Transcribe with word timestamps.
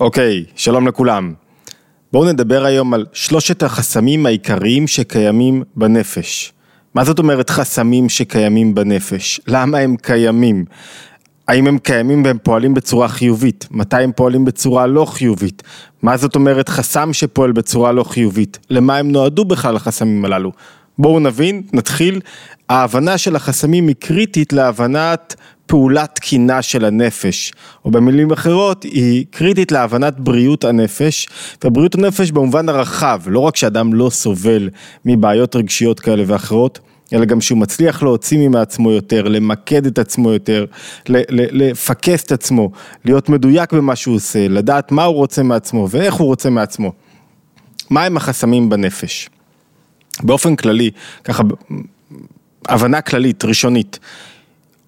אוקיי, 0.00 0.44
שלום 0.56 0.88
לכולם. 0.88 1.34
בואו 2.12 2.24
נדבר 2.32 2.64
היום 2.64 2.94
על 2.94 3.06
שלושת 3.12 3.62
החסמים 3.62 4.26
העיקריים 4.26 4.86
שקיימים 4.86 5.62
בנפש. 5.76 6.52
מה 6.94 7.04
זאת 7.04 7.18
אומרת 7.18 7.50
חסמים 7.50 8.08
שקיימים 8.08 8.74
בנפש? 8.74 9.40
למה 9.46 9.78
הם 9.78 9.96
קיימים? 9.96 10.64
האם 11.48 11.66
הם 11.66 11.78
קיימים 11.78 12.24
והם 12.24 12.38
פועלים 12.42 12.74
בצורה 12.74 13.08
חיובית? 13.08 13.68
מתי 13.70 14.02
הם 14.02 14.12
פועלים 14.16 14.44
בצורה 14.44 14.86
לא 14.86 15.04
חיובית? 15.04 15.62
מה 16.02 16.16
זאת 16.16 16.34
אומרת 16.34 16.68
חסם 16.68 17.12
שפועל 17.12 17.52
בצורה 17.52 17.92
לא 17.92 18.04
חיובית? 18.04 18.58
למה 18.70 18.96
הם 18.96 19.12
נועדו 19.12 19.44
בכלל 19.44 19.76
החסמים 19.76 20.24
הללו? 20.24 20.52
בואו 20.98 21.20
נבין, 21.20 21.62
נתחיל. 21.72 22.20
ההבנה 22.68 23.18
של 23.18 23.36
החסמים 23.36 23.88
היא 23.88 23.96
קריטית 23.98 24.52
להבנת 24.52 25.34
פעולה 25.66 26.06
תקינה 26.06 26.62
של 26.62 26.84
הנפש, 26.84 27.52
או 27.84 27.90
במילים 27.90 28.32
אחרות, 28.32 28.82
היא 28.82 29.24
קריטית 29.30 29.72
להבנת 29.72 30.20
בריאות 30.20 30.64
הנפש, 30.64 31.28
ובריאות 31.64 31.94
הנפש 31.94 32.30
במובן 32.30 32.68
הרחב, 32.68 33.20
לא 33.26 33.40
רק 33.40 33.56
שאדם 33.56 33.94
לא 33.94 34.10
סובל 34.10 34.70
מבעיות 35.04 35.56
רגשיות 35.56 36.00
כאלה 36.00 36.22
ואחרות, 36.26 36.78
אלא 37.12 37.24
גם 37.24 37.40
שהוא 37.40 37.58
מצליח 37.58 38.02
להוציא 38.02 38.48
מעצמו 38.48 38.90
יותר, 38.90 39.22
למקד 39.22 39.86
את 39.86 39.98
עצמו 39.98 40.32
יותר, 40.32 40.64
לפקס 41.28 42.24
את 42.24 42.32
עצמו, 42.32 42.70
להיות 43.04 43.28
מדויק 43.28 43.72
במה 43.72 43.96
שהוא 43.96 44.16
עושה, 44.16 44.48
לדעת 44.48 44.92
מה 44.92 45.04
הוא 45.04 45.14
רוצה 45.14 45.42
מעצמו 45.42 45.88
ואיך 45.90 46.14
הוא 46.14 46.26
רוצה 46.26 46.50
מעצמו. 46.50 46.92
מה 47.90 48.04
הם 48.04 48.16
החסמים 48.16 48.68
בנפש? 48.68 49.28
באופן 50.22 50.56
כללי, 50.56 50.90
ככה, 51.24 51.42
הבנה 52.68 53.00
כללית, 53.00 53.44
ראשונית, 53.44 53.98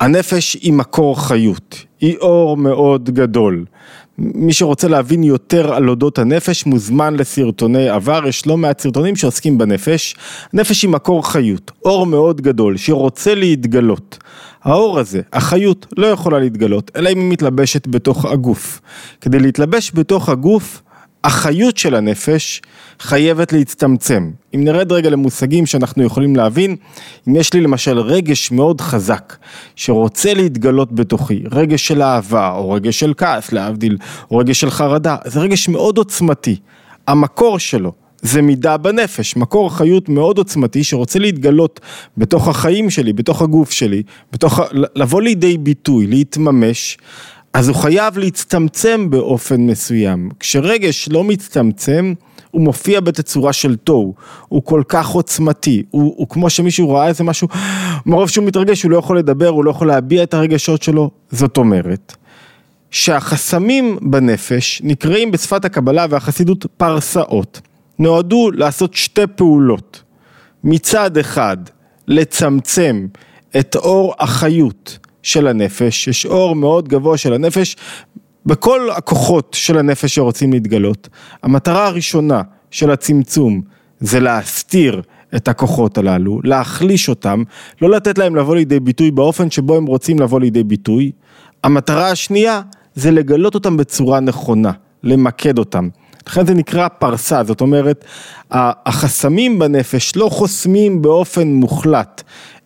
הנפש 0.01 0.55
היא 0.55 0.73
מקור 0.73 1.27
חיות, 1.27 1.85
היא 2.01 2.17
אור 2.17 2.57
מאוד 2.57 3.11
גדול. 3.11 3.65
מי 4.19 4.53
שרוצה 4.53 4.89
להבין 4.89 5.23
יותר 5.23 5.75
על 5.75 5.89
אודות 5.89 6.19
הנפש 6.19 6.67
מוזמן 6.67 7.15
לסרטוני 7.15 7.89
עבר, 7.89 8.21
יש 8.29 8.47
לא 8.47 8.57
מעט 8.57 8.81
סרטונים 8.81 9.17
שעוסקים 9.17 9.59
בנפש. 9.59 10.17
הנפש 10.53 10.83
היא 10.83 10.91
מקור 10.91 11.31
חיות, 11.31 11.71
אור 11.85 12.07
מאוד 12.07 12.41
גדול 12.41 12.77
שרוצה 12.77 13.35
להתגלות. 13.35 14.19
האור 14.63 14.99
הזה, 14.99 15.21
החיות, 15.33 15.87
לא 15.97 16.07
יכולה 16.07 16.39
להתגלות, 16.39 16.91
אלא 16.97 17.11
אם 17.11 17.19
היא 17.19 17.31
מתלבשת 17.31 17.87
בתוך 17.87 18.25
הגוף. 18.25 18.81
כדי 19.21 19.39
להתלבש 19.39 19.93
בתוך 19.95 20.29
הגוף, 20.29 20.83
החיות 21.25 21.77
של 21.77 21.95
הנפש 21.95 22.63
חייבת 23.01 23.53
להצטמצם. 23.53 24.31
אם 24.55 24.65
נרד 24.65 24.93
רגע 24.93 25.11
למושגים 25.11 25.67
שאנחנו 25.67 26.05
יכולים 26.05 26.37
להבין, 26.37 26.77
אם 27.29 27.37
יש 27.37 27.55
לי 27.55 27.61
למשל 27.61 27.99
רגש 27.99 28.51
מאוד 28.51 28.81
חזק 28.81 29.37
שרוצה 29.77 30.35
להתגלות 30.35 30.93
בתוכי, 30.93 31.43
רגש 31.53 31.89
של 31.89 32.03
אהבה 32.03 32.51
או 32.51 32.71
רגש 32.71 33.01
של 33.01 33.15
כעס 33.17 33.53
להבדיל, 33.53 33.97
או 34.31 34.37
רגש 34.37 34.61
של 34.61 34.71
חרדה, 34.71 35.17
זה 35.25 35.41
רגש 35.41 35.69
מאוד 35.69 35.99
עוצמתי. 35.99 36.57
המקור 37.07 37.59
שלו 37.59 37.93
זה 38.23 38.43
מידה 38.43 38.77
בנפש, 38.77 39.37
מקור 39.37 39.77
חיות 39.77 40.09
מאוד 40.09 40.39
עוצמתי 40.39 40.85
שרוצה 40.85 41.19
להתגלות 41.19 41.81
בתוך 42.17 42.49
החיים 42.49 42.91
שלי, 42.91 43.13
בתוך 43.13 43.43
הגוף 43.43 43.71
שלי, 43.71 44.03
בתוך, 44.33 44.61
לבוא 44.73 45.23
לידי 45.23 45.59
ביטוי, 45.59 46.07
להתממש. 46.07 46.99
אז 47.53 47.69
הוא 47.69 47.77
חייב 47.77 48.19
להצטמצם 48.19 49.11
באופן 49.11 49.61
מסוים. 49.61 50.31
כשרגש 50.41 51.09
לא 51.09 51.25
מצטמצם, 51.25 52.15
הוא 52.51 52.63
מופיע 52.63 53.01
בתצורה 53.01 53.53
של 53.53 53.77
תוהו, 53.77 54.15
הוא 54.49 54.63
כל 54.65 54.83
כך 54.89 55.09
עוצמתי, 55.09 55.83
הוא, 55.91 56.15
הוא 56.17 56.29
כמו 56.29 56.51
שמישהו 56.51 56.91
ראה 56.91 57.09
איזה 57.09 57.25
משהו, 57.25 57.49
מרוב 58.07 58.29
שהוא 58.29 58.45
מתרגש 58.47 58.83
הוא 58.83 58.91
לא 58.91 58.97
יכול 58.97 59.19
לדבר, 59.19 59.49
הוא 59.49 59.65
לא 59.65 59.71
יכול 59.71 59.87
להביע 59.87 60.23
את 60.23 60.35
הרגשות 60.35 60.83
שלו, 60.83 61.11
זאת 61.31 61.57
אומרת 61.57 62.17
שהחסמים 62.91 63.99
בנפש 64.03 64.83
נקראים 64.85 65.31
בשפת 65.31 65.65
הקבלה 65.65 66.07
והחסידות 66.11 66.67
פרסאות, 66.77 67.61
נועדו 67.99 68.51
לעשות 68.51 68.95
שתי 68.95 69.27
פעולות, 69.37 70.03
מצד 70.65 71.17
אחד 71.17 71.57
לצמצם 72.09 73.07
את 73.59 73.77
אור 73.77 74.15
החיות 74.19 74.99
של 75.29 75.47
הנפש, 75.47 76.09
יש 76.09 76.27
אור 76.27 76.57
מאוד 76.57 76.89
גבוה 76.89 77.17
של 77.17 77.33
הנפש 77.33 77.77
בכל 78.47 78.91
הכוחות 78.91 79.57
של 79.59 79.79
הנפש 79.79 80.15
שרוצים 80.15 80.53
להתגלות. 80.53 81.09
המטרה 81.43 81.87
הראשונה 81.87 82.43
של 82.71 82.91
הצמצום 82.91 83.61
זה 84.01 84.21
להסתיר 84.21 85.03
את 85.37 85.49
הכוחות 85.49 85.99
הללו, 85.99 86.41
להחליש 86.45 87.09
אותם, 87.09 87.43
לא 87.83 87.91
לתת 87.91 88.19
להם 88.19 88.37
לבוא 88.37 88.57
לידי 88.57 88.81
ביטוי 88.81 89.11
באופן 89.11 89.51
שבו 89.51 89.77
הם 89.77 89.87
רוצים 89.87 90.21
לבוא 90.21 90.41
לידי 90.41 90.65
ביטוי. 90.65 91.11
המטרה 91.65 92.11
השנייה 92.11 92.61
זה 92.95 93.11
לגלות 93.11 93.55
אותם 93.55 93.77
בצורה 93.77 94.21
נכונה, 94.21 94.73
למקד 95.03 95.59
אותם. 95.59 95.89
לכן 96.29 96.47
זה 96.47 96.55
נקרא 96.55 96.89
פרסה, 96.89 97.45
זאת 97.45 97.61
אומרת, 97.61 98.05
החסמים 98.51 99.59
בנפש 99.59 100.17
לא 100.17 100.29
חוסמים 100.29 101.03
באופן 101.03 101.49
מוחלט 101.49 102.23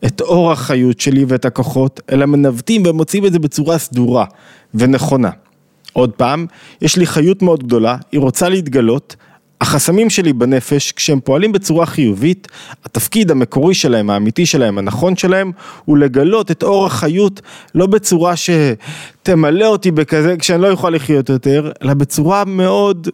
את 0.06 0.20
אור 0.20 0.52
החיות 0.52 1.00
שלי 1.00 1.24
ואת 1.28 1.44
הכוחות, 1.44 2.00
אלא 2.12 2.26
מנווטים 2.26 2.82
ומוצאים 2.86 3.26
את 3.26 3.32
זה 3.32 3.38
בצורה 3.38 3.78
סדורה 3.78 4.24
ונכונה. 4.74 5.30
עוד 5.92 6.10
פעם, 6.10 6.46
יש 6.82 6.96
לי 6.96 7.06
חיות 7.06 7.42
מאוד 7.42 7.64
גדולה, 7.64 7.96
היא 8.12 8.20
רוצה 8.20 8.48
להתגלות, 8.48 9.16
החסמים 9.60 10.10
שלי 10.10 10.32
בנפש, 10.32 10.92
כשהם 10.92 11.20
פועלים 11.20 11.52
בצורה 11.52 11.86
חיובית, 11.86 12.48
התפקיד 12.84 13.30
המקורי 13.30 13.74
שלהם, 13.74 14.10
האמיתי 14.10 14.46
שלהם, 14.46 14.78
הנכון 14.78 15.16
שלהם, 15.16 15.52
הוא 15.84 15.98
לגלות 15.98 16.50
את 16.50 16.62
אור 16.62 16.86
החיות 16.86 17.40
לא 17.74 17.86
בצורה 17.86 18.34
שתמלא 18.36 19.64
אותי 19.64 19.90
בכזה, 19.90 20.36
כשאני 20.36 20.62
לא 20.62 20.66
יכול 20.66 20.94
לחיות 20.94 21.28
יותר, 21.28 21.72
אלא 21.82 21.94
בצורה 21.94 22.44
מאוד 22.44 23.08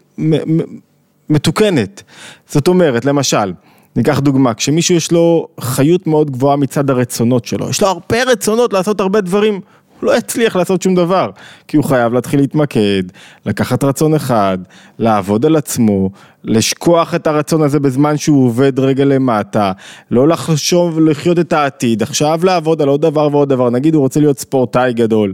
מתוקנת. 1.30 2.02
זאת 2.48 2.68
אומרת, 2.68 3.04
למשל, 3.04 3.52
ניקח 3.98 4.18
דוגמה, 4.18 4.54
כשמישהו 4.54 4.94
יש 4.94 5.12
לו 5.12 5.48
חיות 5.60 6.06
מאוד 6.06 6.30
גבוהה 6.30 6.56
מצד 6.56 6.90
הרצונות 6.90 7.44
שלו, 7.44 7.70
יש 7.70 7.82
לו 7.82 7.88
הרבה 7.88 8.22
רצונות 8.22 8.72
לעשות 8.72 9.00
הרבה 9.00 9.20
דברים, 9.20 9.60
הוא 10.00 10.10
לא 10.10 10.16
יצליח 10.16 10.56
לעשות 10.56 10.82
שום 10.82 10.94
דבר, 10.94 11.30
כי 11.68 11.76
הוא 11.76 11.84
חייב 11.84 12.12
להתחיל 12.12 12.40
להתמקד, 12.40 13.02
לקחת 13.46 13.84
רצון 13.84 14.14
אחד, 14.14 14.58
לעבוד 14.98 15.46
על 15.46 15.56
עצמו, 15.56 16.10
לשכוח 16.44 17.14
את 17.14 17.26
הרצון 17.26 17.62
הזה 17.62 17.80
בזמן 17.80 18.16
שהוא 18.16 18.46
עובד 18.46 18.78
רגע 18.80 19.04
למטה, 19.04 19.72
לא 20.10 20.28
לחשוב 20.28 21.00
לחיות 21.00 21.38
את 21.38 21.52
העתיד, 21.52 22.02
עכשיו 22.02 22.40
לעבוד 22.42 22.82
על 22.82 22.88
עוד 22.88 23.00
דבר 23.00 23.28
ועוד 23.32 23.48
דבר, 23.48 23.70
נגיד 23.70 23.94
הוא 23.94 24.00
רוצה 24.00 24.20
להיות 24.20 24.38
ספורטאי 24.38 24.92
גדול, 24.92 25.32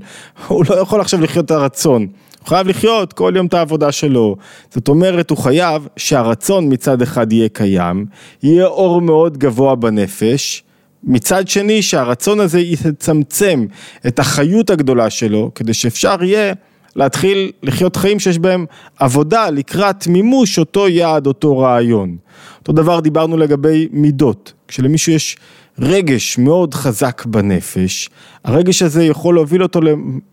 הוא 0.48 0.64
לא 0.70 0.74
יכול 0.74 1.00
עכשיו 1.00 1.20
לחיות 1.20 1.44
את 1.44 1.50
הרצון. 1.50 2.06
הוא 2.44 2.48
חייב 2.48 2.68
לחיות 2.68 3.12
כל 3.12 3.32
יום 3.36 3.46
את 3.46 3.54
העבודה 3.54 3.92
שלו. 3.92 4.36
זאת 4.70 4.88
אומרת, 4.88 5.30
הוא 5.30 5.38
חייב 5.38 5.88
שהרצון 5.96 6.72
מצד 6.72 7.02
אחד 7.02 7.32
יהיה 7.32 7.48
קיים, 7.48 8.06
יהיה 8.42 8.66
אור 8.66 9.00
מאוד 9.00 9.38
גבוה 9.38 9.74
בנפש, 9.74 10.62
מצד 11.04 11.48
שני 11.48 11.82
שהרצון 11.82 12.40
הזה 12.40 12.60
יצמצם 12.60 13.66
את 14.06 14.18
החיות 14.18 14.70
הגדולה 14.70 15.10
שלו, 15.10 15.50
כדי 15.54 15.74
שאפשר 15.74 16.24
יהיה 16.24 16.52
להתחיל 16.96 17.52
לחיות 17.62 17.96
חיים 17.96 18.20
שיש 18.20 18.38
בהם 18.38 18.66
עבודה 18.98 19.50
לקראת 19.50 20.06
מימוש 20.06 20.58
אותו 20.58 20.88
יעד, 20.88 21.26
אותו 21.26 21.58
רעיון. 21.58 22.16
אותו 22.58 22.72
דבר 22.72 23.00
דיברנו 23.00 23.36
לגבי 23.36 23.88
מידות, 23.92 24.52
כשלמישהו 24.68 25.12
יש 25.12 25.36
רגש 25.78 26.38
מאוד 26.38 26.74
חזק 26.74 27.24
בנפש, 27.26 28.10
הרגש 28.44 28.82
הזה 28.82 29.04
יכול 29.04 29.34
להוביל 29.34 29.62
אותו 29.62 29.80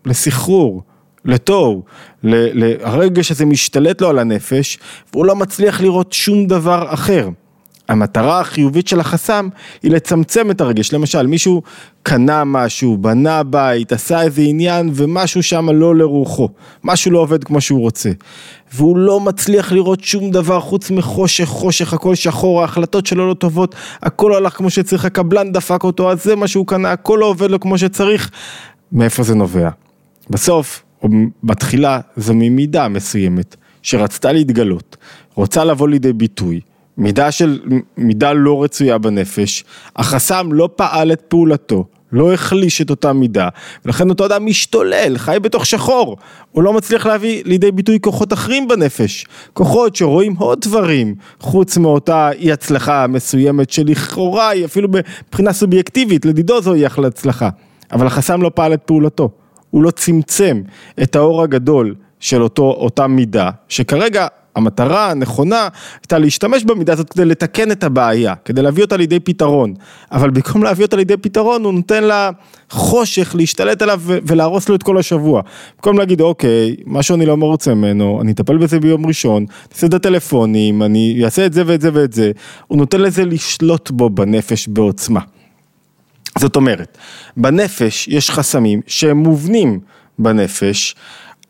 לסחרור. 0.06 0.82
לתוהו, 1.24 1.82
הרגש 2.82 3.30
הזה 3.30 3.44
משתלט 3.44 4.00
לו 4.00 4.08
על 4.08 4.18
הנפש 4.18 4.78
והוא 5.12 5.26
לא 5.26 5.36
מצליח 5.36 5.80
לראות 5.80 6.12
שום 6.12 6.46
דבר 6.46 6.94
אחר. 6.94 7.28
המטרה 7.88 8.40
החיובית 8.40 8.88
של 8.88 9.00
החסם 9.00 9.48
היא 9.82 9.90
לצמצם 9.90 10.50
את 10.50 10.60
הרגש, 10.60 10.92
למשל 10.92 11.26
מישהו 11.26 11.62
קנה 12.02 12.44
משהו, 12.44 12.96
בנה 12.96 13.42
בית, 13.42 13.92
עשה 13.92 14.22
איזה 14.22 14.42
עניין 14.42 14.90
ומשהו 14.94 15.42
שם 15.42 15.70
לא 15.70 15.96
לרוחו, 15.96 16.48
משהו 16.84 17.10
לא 17.10 17.18
עובד 17.18 17.44
כמו 17.44 17.60
שהוא 17.60 17.80
רוצה 17.80 18.10
והוא 18.74 18.96
לא 18.96 19.20
מצליח 19.20 19.72
לראות 19.72 20.04
שום 20.04 20.30
דבר 20.30 20.60
חוץ 20.60 20.90
מחושך, 20.90 21.44
חושך, 21.44 21.92
הכל 21.92 22.14
שחור, 22.14 22.60
ההחלטות 22.60 23.06
שלו 23.06 23.28
לא 23.28 23.34
טובות, 23.34 23.74
הכל 24.02 24.34
הלך 24.34 24.56
כמו 24.56 24.70
שצריך, 24.70 25.04
הקבלן 25.04 25.52
דפק 25.52 25.84
אותו, 25.84 26.10
אז 26.10 26.24
זה 26.24 26.36
מה 26.36 26.48
שהוא 26.48 26.66
קנה, 26.66 26.92
הכל 26.92 27.18
לא 27.20 27.26
עובד 27.26 27.50
לו 27.50 27.60
כמו 27.60 27.78
שצריך, 27.78 28.30
מאיפה 28.92 29.22
זה 29.22 29.34
נובע? 29.34 29.70
בסוף, 30.30 30.82
בתחילה, 31.44 32.00
זו 32.16 32.34
ממידה 32.34 32.88
מסוימת 32.88 33.56
שרצתה 33.82 34.32
להתגלות, 34.32 34.96
רוצה 35.34 35.64
לבוא 35.64 35.88
לידי 35.88 36.12
ביטוי 36.12 36.60
מידה 36.98 37.32
של, 37.32 37.60
מידה 37.96 38.32
לא 38.32 38.64
רצויה 38.64 38.98
בנפש, 38.98 39.64
החסם 39.96 40.52
לא 40.52 40.68
פעל 40.76 41.12
את 41.12 41.20
פעולתו, 41.20 41.84
לא 42.12 42.32
החליש 42.32 42.82
את 42.82 42.90
אותה 42.90 43.12
מידה, 43.12 43.48
ולכן 43.84 44.10
אותו 44.10 44.26
אדם 44.26 44.46
משתולל, 44.46 45.18
חי 45.18 45.36
בתוך 45.42 45.66
שחור, 45.66 46.16
הוא 46.52 46.62
לא 46.62 46.72
מצליח 46.72 47.06
להביא 47.06 47.42
לידי 47.46 47.72
ביטוי 47.72 47.98
כוחות 48.00 48.32
אחרים 48.32 48.68
בנפש, 48.68 49.26
כוחות 49.52 49.96
שרואים 49.96 50.36
עוד 50.36 50.60
דברים, 50.60 51.14
חוץ 51.40 51.76
מאותה 51.76 52.30
אי 52.32 52.52
הצלחה 52.52 53.06
מסוימת 53.06 53.70
שלכאורה 53.70 54.48
היא 54.48 54.64
אפילו 54.64 54.88
מבחינה 55.28 55.52
סובייקטיבית, 55.52 56.24
לדידו 56.24 56.62
זוהי 56.62 56.86
הצלחה, 56.86 57.48
אבל 57.92 58.06
החסם 58.06 58.42
לא 58.42 58.50
פעל 58.54 58.74
את 58.74 58.80
פעולתו, 58.84 59.30
הוא 59.72 59.82
לא 59.82 59.90
צמצם 59.90 60.62
את 61.02 61.16
האור 61.16 61.42
הגדול 61.42 61.94
של 62.20 62.42
אותו, 62.42 62.62
אותה 62.62 63.06
מידה, 63.06 63.50
שכרגע 63.68 64.26
המטרה 64.56 65.10
הנכונה 65.10 65.68
הייתה 66.02 66.18
להשתמש 66.18 66.64
במידה 66.64 66.92
הזאת 66.92 67.08
כדי 67.08 67.24
לתקן 67.24 67.72
את 67.72 67.84
הבעיה, 67.84 68.34
כדי 68.44 68.62
להביא 68.62 68.84
אותה 68.84 68.96
לידי 68.96 69.20
פתרון, 69.20 69.74
אבל 70.12 70.30
במקום 70.30 70.62
להביא 70.62 70.84
אותה 70.84 70.96
לידי 70.96 71.16
פתרון 71.16 71.64
הוא 71.64 71.74
נותן 71.74 72.04
לה 72.04 72.30
חושך 72.70 73.34
להשתלט 73.38 73.82
עליו 73.82 74.00
ולהרוס 74.04 74.68
לו 74.68 74.74
את 74.74 74.82
כל 74.82 74.98
השבוע. 74.98 75.42
במקום 75.76 75.98
להגיד 75.98 76.20
אוקיי, 76.20 76.76
משהו 76.86 77.14
אני 77.16 77.26
לא 77.26 77.36
מרוצה 77.36 77.74
ממנו, 77.74 78.18
אני 78.22 78.32
אטפל 78.32 78.56
בזה 78.56 78.80
ביום 78.80 79.06
ראשון, 79.06 79.46
אעשה 79.74 79.86
את 79.86 79.94
הטלפונים, 79.94 80.82
אני 80.82 81.20
אעשה 81.24 81.46
את 81.46 81.52
זה 81.52 81.62
ואת 81.66 81.80
זה 81.80 81.90
ואת 81.92 82.12
זה, 82.12 82.30
הוא 82.66 82.78
נותן 82.78 83.00
לזה 83.00 83.24
לשלוט 83.24 83.90
בו 83.90 84.10
בנפש 84.10 84.68
בעוצמה. 84.68 85.20
זאת 86.38 86.56
אומרת, 86.56 86.98
בנפש 87.36 88.08
יש 88.08 88.30
חסמים 88.30 88.80
שהם 88.86 89.16
מובנים 89.16 89.80
בנפש, 90.18 90.94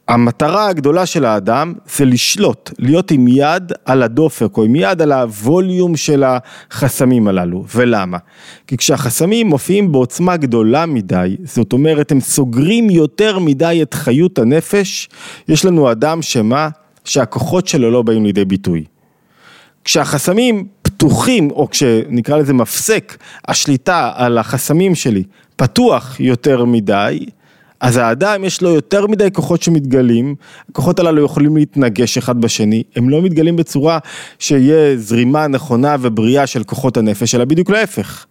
המטרה 0.08 0.69
הגדולה 0.69 1.06
של 1.06 1.25
האדם 1.25 1.75
זה 1.96 2.05
לשלוט, 2.05 2.70
להיות 2.79 3.11
עם 3.11 3.29
יד 3.29 3.73
על 3.84 4.02
הדופק 4.02 4.56
או 4.56 4.64
עם 4.64 4.76
יד 4.76 5.02
על 5.02 5.12
הווליום 5.12 5.96
של 5.96 6.25
החסמים 6.26 7.29
הללו, 7.29 7.64
ולמה? 7.75 8.19
כי 8.67 8.76
כשהחסמים 8.76 9.46
מופיעים 9.46 9.93
בעוצמה 9.93 10.37
גדולה 10.37 10.87
מדי, 10.87 11.37
זאת 11.44 11.73
אומרת 11.73 12.12
הם 12.12 12.20
סוגרים 12.20 12.90
יותר 12.90 13.38
מדי 13.38 13.78
את 13.82 13.94
חיות 13.94 14.38
הנפש, 14.38 15.08
יש 15.49 15.64
לנו 15.64 15.90
אדם 15.90 16.23
שמה? 16.23 16.69
שהכוחות 17.05 17.69
שלו 17.69 17.90
לא 17.90 18.02
באים 18.02 18.25
לידי 18.25 18.44
ביטוי. 18.44 18.85
כשהחסמים 19.85 20.67
פתוחים, 21.02 21.50
או 21.50 21.69
כשנקרא 21.70 22.37
לזה 22.37 22.52
מפסק, 22.52 23.16
השליטה 23.49 24.12
על 24.14 24.38
החסמים 24.38 24.94
שלי 24.94 25.22
פתוח 25.56 26.20
יותר 26.20 26.64
מדי, 26.64 27.26
אז 27.81 27.96
האדם 27.96 28.44
יש 28.44 28.62
לו 28.62 28.70
יותר 28.70 29.06
מדי 29.06 29.28
כוחות 29.32 29.62
שמתגלים, 29.62 30.34
הכוחות 30.70 30.99
הללו 30.99 31.25
יכולים 31.25 31.56
להתנגש 31.56 32.19
אחד 32.19 32.40
בשני, 32.40 32.82
הם 32.96 33.10
לא 33.10 33.22
מתגלים 33.22 33.56
בצורה 33.56 33.99
שיהיה 34.38 34.96
זרימה 34.96 35.46
נכונה 35.46 35.96
ובריאה 36.00 36.46
של 36.46 36.64
כוחות 36.64 36.96
הנפש, 36.96 37.34
אלא 37.34 37.44
בדיוק 37.44 37.70
להפך. 37.70 38.26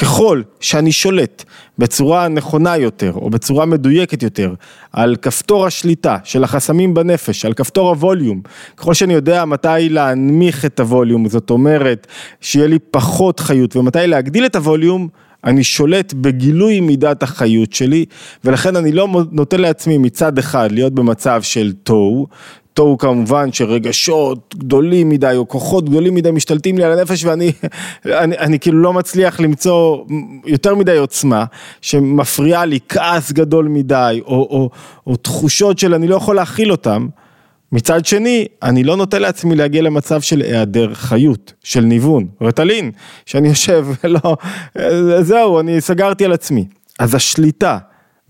ככל 0.00 0.42
שאני 0.60 0.92
שולט 0.92 1.44
בצורה 1.78 2.28
נכונה 2.28 2.76
יותר, 2.76 3.12
או 3.12 3.30
בצורה 3.30 3.66
מדויקת 3.66 4.22
יותר, 4.22 4.54
על 4.92 5.16
כפתור 5.16 5.66
השליטה 5.66 6.16
של 6.24 6.44
החסמים 6.44 6.94
בנפש, 6.94 7.44
על 7.44 7.52
כפתור 7.52 7.88
הווליום, 7.88 8.40
ככל 8.76 8.94
שאני 8.94 9.14
יודע 9.14 9.44
מתי 9.44 9.88
להנמיך 9.88 10.64
את 10.64 10.80
הווליום, 10.80 11.28
זאת 11.28 11.50
אומרת, 11.50 12.06
שיהיה 12.40 12.66
לי 12.66 12.78
פחות 12.90 13.40
חיות, 13.40 13.76
ומתי 13.76 14.06
להגדיל 14.06 14.46
את 14.46 14.56
הווליום, 14.56 15.08
אני 15.44 15.64
שולט 15.64 16.12
בגילוי 16.12 16.80
מידת 16.80 17.22
החיות 17.22 17.72
שלי, 17.72 18.04
ולכן 18.44 18.76
אני 18.76 18.92
לא 18.92 19.08
נותן 19.30 19.60
לעצמי 19.60 19.98
מצד 19.98 20.38
אחד 20.38 20.72
להיות 20.72 20.92
במצב 20.92 21.42
של 21.42 21.72
תוהו, 21.82 22.26
תוהו 22.74 22.98
כמובן 22.98 23.52
שרגשות 23.52 24.54
גדולים 24.58 25.08
מדי 25.08 25.32
או 25.36 25.48
כוחות 25.48 25.88
גדולים 25.88 26.14
מדי 26.14 26.30
משתלטים 26.30 26.78
לי 26.78 26.84
על 26.84 26.98
הנפש 26.98 27.24
ואני 27.24 27.52
אני, 28.06 28.38
אני 28.38 28.58
כאילו 28.58 28.78
לא 28.78 28.92
מצליח 28.92 29.40
למצוא 29.40 29.98
יותר 30.46 30.74
מדי 30.74 30.96
עוצמה 30.96 31.44
שמפריעה 31.80 32.64
לי 32.64 32.78
כעס 32.88 33.32
גדול 33.32 33.68
מדי 33.68 34.20
או, 34.26 34.32
או, 34.32 34.70
או 35.06 35.16
תחושות 35.16 35.78
של 35.78 35.94
אני 35.94 36.08
לא 36.08 36.16
יכול 36.16 36.36
להכיל 36.36 36.70
אותם 36.70 37.08
מצד 37.72 38.04
שני, 38.04 38.46
אני 38.62 38.84
לא 38.84 38.96
נוטה 38.96 39.18
לעצמי 39.18 39.54
להגיע 39.54 39.82
למצב 39.82 40.20
של 40.20 40.40
היעדר 40.40 40.94
חיות, 40.94 41.52
של 41.64 41.80
ניוון, 41.80 42.26
רטלין, 42.40 42.90
שאני 43.26 43.48
יושב 43.48 43.86
ולא, 44.04 44.36
זהו, 45.20 45.60
אני 45.60 45.80
סגרתי 45.80 46.24
על 46.24 46.32
עצמי. 46.32 46.64
אז 46.98 47.14
השליטה 47.14 47.78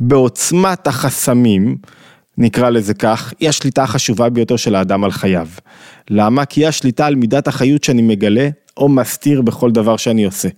בעוצמת 0.01 0.87
החסמים, 0.87 1.77
נקרא 2.39 2.71
לזה 2.71 2.95
כך, 2.95 3.33
היא 3.41 3.49
השליטה 3.49 3.83
החשובה 3.83 4.29
ביותר 4.29 4.57
של 4.57 4.75
האדם 4.75 5.05
על 5.05 5.11
חייו. 5.11 5.49
למה? 6.11 6.45
כי 6.45 6.61
היא 6.61 6.69
השליטה 6.69 7.07
על 7.07 7.15
מידת 7.15 7.49
החיות 7.49 7.85
שאני 7.85 8.03
מגלה 8.03 8.49
או 8.77 8.89
מסתיר 8.89 9.43
בכל 9.43 9.71
דבר 9.71 9.97
שאני 9.97 10.25
עושה. 10.25 10.49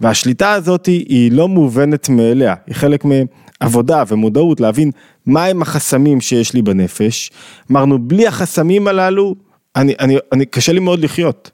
והשליטה 0.00 0.52
הזאת 0.52 0.86
היא 0.86 1.32
לא 1.32 1.48
מובנת 1.48 2.08
מאליה, 2.08 2.54
היא 2.66 2.74
חלק 2.74 3.04
מעבודה 3.04 4.02
ומודעות 4.08 4.60
להבין 4.60 4.90
מהם 5.26 5.62
החסמים 5.62 6.20
שיש 6.20 6.54
לי 6.54 6.62
בנפש. 6.62 7.30
אמרנו, 7.70 7.98
בלי 7.98 8.26
החסמים 8.26 8.88
הללו, 8.88 9.34
אני, 9.76 9.94
אני, 10.00 10.16
אני, 10.32 10.46
קשה 10.46 10.72
לי 10.72 10.80
מאוד 10.80 11.00
לחיות. 11.04 11.50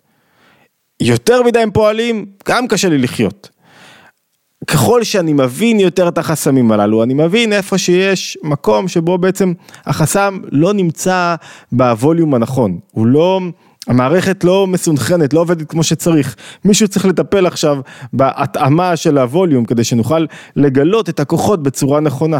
יותר 1.00 1.42
מדי 1.42 1.58
הם 1.58 1.70
פועלים, 1.70 2.26
גם 2.48 2.68
קשה 2.68 2.88
לי 2.88 2.98
לחיות. 2.98 3.50
ככל 4.66 5.04
שאני 5.04 5.32
מבין 5.32 5.80
יותר 5.80 6.08
את 6.08 6.18
החסמים 6.18 6.72
הללו, 6.72 7.02
אני 7.02 7.14
מבין 7.14 7.52
איפה 7.52 7.78
שיש 7.78 8.38
מקום 8.42 8.88
שבו 8.88 9.18
בעצם 9.18 9.52
החסם 9.86 10.40
לא 10.52 10.72
נמצא 10.72 11.34
בווליום 11.72 12.34
הנכון, 12.34 12.78
הוא 12.90 13.06
לא, 13.06 13.40
המערכת 13.88 14.44
לא 14.44 14.66
מסונכרנת, 14.66 15.32
לא 15.32 15.40
עובדת 15.40 15.70
כמו 15.70 15.82
שצריך, 15.82 16.36
מישהו 16.64 16.88
צריך 16.88 17.06
לטפל 17.06 17.46
עכשיו 17.46 17.78
בהתאמה 18.12 18.96
של 18.96 19.18
הווליום 19.18 19.64
כדי 19.64 19.84
שנוכל 19.84 20.26
לגלות 20.56 21.08
את 21.08 21.20
הכוחות 21.20 21.62
בצורה 21.62 22.00
נכונה. 22.00 22.38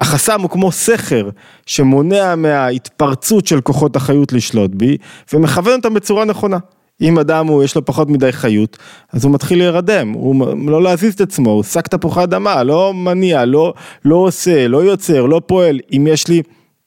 החסם 0.00 0.40
הוא 0.40 0.50
כמו 0.50 0.72
סכר 0.72 1.28
שמונע 1.66 2.34
מההתפרצות 2.34 3.46
של 3.46 3.60
כוחות 3.60 3.96
החיות 3.96 4.32
לשלוט 4.32 4.70
בי 4.74 4.96
ומכוון 5.32 5.72
אותם 5.72 5.94
בצורה 5.94 6.24
נכונה. 6.24 6.58
אם 7.00 7.18
אדם 7.18 7.46
הוא 7.46 7.64
יש 7.64 7.74
לו 7.74 7.84
פחות 7.84 8.08
מדי 8.08 8.32
חיות, 8.32 8.76
אז 9.12 9.24
הוא 9.24 9.32
מתחיל 9.32 9.58
להירדם, 9.58 10.12
הוא 10.12 10.46
לא 10.70 10.82
להזיז 10.82 11.14
את 11.14 11.20
עצמו, 11.20 11.50
הוא 11.50 11.62
שק 11.62 11.88
תפוחי 11.88 12.24
אדמה, 12.24 12.62
לא 12.62 12.94
מניע, 12.94 13.44
לא, 13.44 13.74
לא 14.04 14.16
עושה, 14.16 14.68
לא 14.68 14.78
יוצר, 14.84 15.26
לא 15.26 15.40
פועל. 15.46 15.80
אם 15.92 16.06
יש 16.10 16.28
לי 16.28 16.42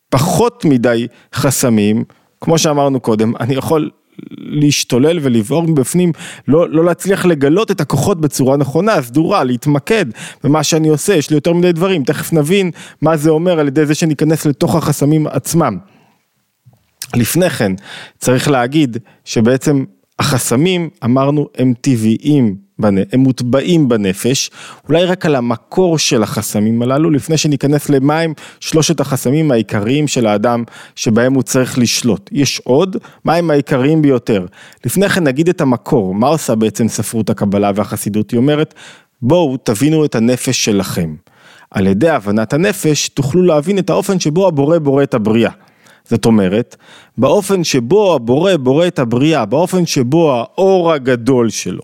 פחות 0.10 0.66
מדי 0.66 1.08
חסמים, 1.36 2.04
כמו 2.42 2.58
שאמרנו 2.58 3.00
קודם, 3.00 3.34
אני 3.40 3.56
יכול 3.56 3.90
להשתולל 4.32 5.20
ולבעור 5.22 5.64
מבפנים, 5.64 6.12
לא, 6.48 6.70
לא 6.70 6.86
להצליח 6.86 7.26
לגלות 7.26 7.72
את 7.72 7.82
הכוחות 7.82 8.22
בצורה 8.22 8.58
נכונה, 8.58 9.02
סדורה, 9.02 9.44
להתמקד 9.44 10.06
במה 10.44 10.64
שאני 10.64 10.90
עושה, 10.90 11.14
יש 11.14 11.30
לי 11.30 11.36
יותר 11.36 11.54
מדי 11.54 11.72
דברים, 11.72 12.04
תכף 12.04 12.34
נבין 12.34 12.72
מה 13.02 13.18
זה 13.18 13.30
אומר 13.30 13.60
על 13.60 13.68
ידי 13.68 13.86
זה 13.86 13.96
שניכנס 13.96 14.46
לתוך 14.46 14.76
החסמים 14.76 15.28
עצמם. 15.28 15.78
לפני 17.16 17.50
כן, 17.50 17.72
צריך 18.18 18.50
להגיד 18.50 18.98
שבעצם 19.26 19.84
החסמים, 20.20 20.90
אמרנו, 21.04 21.48
הם 21.58 21.74
טבעיים 21.82 22.64
הם 23.12 23.20
מוטבעים 23.20 23.90
בנפש, 23.90 24.50
אולי 24.90 25.06
רק 25.06 25.26
על 25.26 25.36
המקור 25.36 25.98
של 25.98 26.24
החסמים 26.24 26.82
הללו, 26.82 27.10
לפני 27.10 27.38
שניכנס 27.38 27.90
למים 27.90 28.34
שלושת 28.60 29.00
החסמים 29.00 29.52
העיקריים 29.52 30.08
של 30.08 30.28
האדם 30.28 30.64
שבהם 30.96 31.34
הוא 31.34 31.44
צריך 31.44 31.78
לשלוט. 31.78 32.30
יש 32.34 32.62
עוד, 32.64 32.98
מהם 33.26 33.52
העיקריים 33.52 34.02
ביותר. 34.02 34.46
לפני 34.86 35.10
כן 35.10 35.24
נגיד 35.24 35.50
את 35.50 35.62
המקור, 35.62 36.16
מה 36.16 36.28
עושה 36.28 36.56
בעצם 36.56 36.88
ספרות 36.88 37.30
הקבלה 37.30 37.72
והחסידות? 37.76 38.32
היא 38.32 38.38
אומרת, 38.38 38.74
בואו 39.22 39.58
תבינו 39.58 40.06
את 40.06 40.16
הנפש 40.16 40.66
שלכם. 40.66 41.16
על 41.72 41.88
ידי 41.88 42.10
הבנת 42.10 42.54
הנפש 42.54 43.10
תוכלו 43.10 43.42
להבין 43.42 43.80
את 43.80 43.90
האופן 43.90 44.20
שבו 44.20 44.48
הבורא 44.48 44.78
בורא 44.78 45.04
את 45.04 45.14
הבריאה. 45.14 45.52
זאת 46.10 46.26
אומרת, 46.26 46.76
באופן 47.18 47.64
שבו 47.64 48.16
הבורא 48.16 48.56
בורא 48.56 48.88
את 48.88 49.00
הבריאה, 49.00 49.46
באופן 49.46 49.86
שבו 49.86 50.34
האור 50.34 50.94
הגדול 50.94 51.50
שלו, 51.50 51.82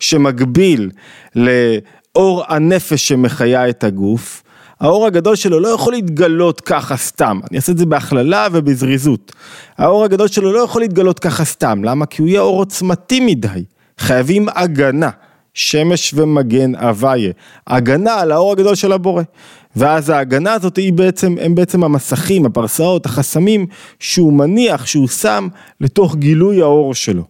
שמקביל 0.00 0.90
לאור 1.34 2.44
הנפש 2.48 3.08
שמחיה 3.08 3.68
את 3.68 3.84
הגוף, 3.84 4.42
האור 4.80 5.06
הגדול 5.06 5.36
שלו 5.36 5.60
לא 5.60 5.68
יכול 5.68 5.92
להתגלות 5.92 6.60
ככה 6.60 6.96
סתם, 6.96 7.40
אני 7.50 7.56
אעשה 7.56 7.72
את 7.72 7.78
זה 7.78 7.86
בהכללה 7.86 8.48
ובזריזות. 8.52 9.32
האור 9.78 10.04
הגדול 10.04 10.28
שלו 10.28 10.52
לא 10.52 10.60
יכול 10.60 10.82
להתגלות 10.82 11.18
ככה 11.18 11.44
סתם, 11.44 11.84
למה? 11.84 12.06
כי 12.06 12.22
הוא 12.22 12.28
יהיה 12.28 12.40
אור 12.40 12.58
עוצמתי 12.58 13.20
מדי, 13.20 13.64
חייבים 13.98 14.48
הגנה, 14.54 15.10
שמש 15.54 16.14
ומגן 16.14 16.74
אביה, 16.74 17.32
הגנה 17.66 18.14
על 18.14 18.32
האור 18.32 18.52
הגדול 18.52 18.74
של 18.74 18.92
הבורא. 18.92 19.22
ואז 19.76 20.10
ההגנה 20.10 20.52
הזאת 20.52 20.76
היא 20.76 20.92
בעצם, 20.92 21.36
הם 21.40 21.54
בעצם 21.54 21.84
המסכים, 21.84 22.46
הפרסאות, 22.46 23.06
החסמים 23.06 23.66
שהוא 24.00 24.32
מניח, 24.32 24.86
שהוא 24.86 25.08
שם 25.08 25.48
לתוך 25.80 26.16
גילוי 26.16 26.62
האור 26.62 26.94
שלו. 26.94 27.22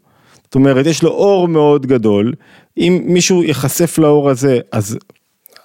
זאת 0.45 0.55
אומרת, 0.55 0.87
יש 0.87 1.03
לו 1.03 1.11
אור 1.11 1.49
מאוד 1.49 1.87
גדול, 1.87 2.33
אם 2.79 3.01
מישהו 3.05 3.43
ייחשף 3.43 3.99
לאור 3.99 4.31
הזה, 4.31 4.59
אז 4.73 4.99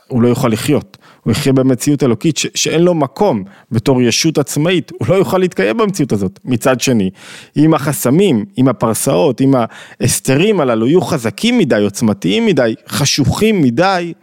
הוא 0.07 0.21
לא 0.21 0.27
יוכל 0.27 0.47
לחיות. 0.47 0.97
הוא 1.23 1.31
יחיה 1.31 1.53
במציאות 1.53 2.03
אלוקית 2.03 2.37
ש- 2.37 2.47
שאין 2.55 2.81
לו 2.81 2.93
מקום 2.93 3.43
בתור 3.71 4.01
ישות 4.01 4.37
עצמאית, 4.37 4.91
הוא 4.99 5.07
לא 5.09 5.15
יוכל 5.15 5.37
להתקיים 5.37 5.77
במציאות 5.77 6.11
הזאת. 6.11 6.39
מצד 6.45 6.81
שני, 6.81 7.09
אם 7.57 7.73
החסמים, 7.73 8.45
אם 8.57 8.67
הפרסאות, 8.67 9.41
אם 9.41 9.53
ההסתרים 9.99 10.59
הללו 10.59 10.87
יהיו 10.87 11.01
חזקים 11.01 11.57
מדי, 11.57 11.83
עוצמתיים 11.83 12.45
מדי, 12.45 12.75
חשוכים 12.87 13.61
מדי, 13.61 14.13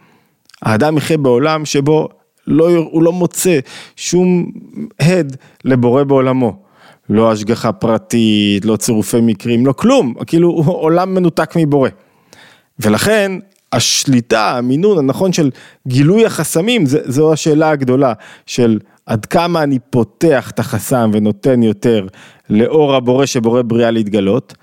האדם 0.61 0.97
יחיה 0.97 1.17
בעולם 1.17 1.65
שבו 1.65 2.09
לא, 2.47 2.69
הוא 2.69 3.03
לא 3.03 3.11
מוצא 3.11 3.59
שום 3.95 4.51
הד 4.99 5.37
לבורא 5.65 6.03
בעולמו. 6.03 6.71
לא 7.09 7.31
השגחה 7.31 7.71
פרטית, 7.71 8.65
לא 8.65 8.75
צירופי 8.75 9.21
מקרים, 9.21 9.65
לא 9.65 9.73
כלום, 9.73 10.13
כאילו 10.27 10.49
הוא 10.49 10.75
עולם 10.75 11.13
מנותק 11.13 11.53
מבורא. 11.55 11.89
ולכן 12.79 13.31
השליטה, 13.73 14.57
המינון 14.57 14.97
הנכון 14.97 15.33
של 15.33 15.49
גילוי 15.87 16.25
החסמים, 16.25 16.83
זו 16.85 17.33
השאלה 17.33 17.69
הגדולה 17.69 18.13
של 18.45 18.79
עד 19.05 19.25
כמה 19.25 19.63
אני 19.63 19.79
פותח 19.89 20.51
את 20.51 20.59
החסם 20.59 21.11
ונותן 21.13 21.63
יותר 21.63 22.07
לאור 22.49 22.95
הבורא 22.95 23.25
שבורא 23.25 23.61
בריאה 23.61 23.91
להתגלות, 23.91 24.53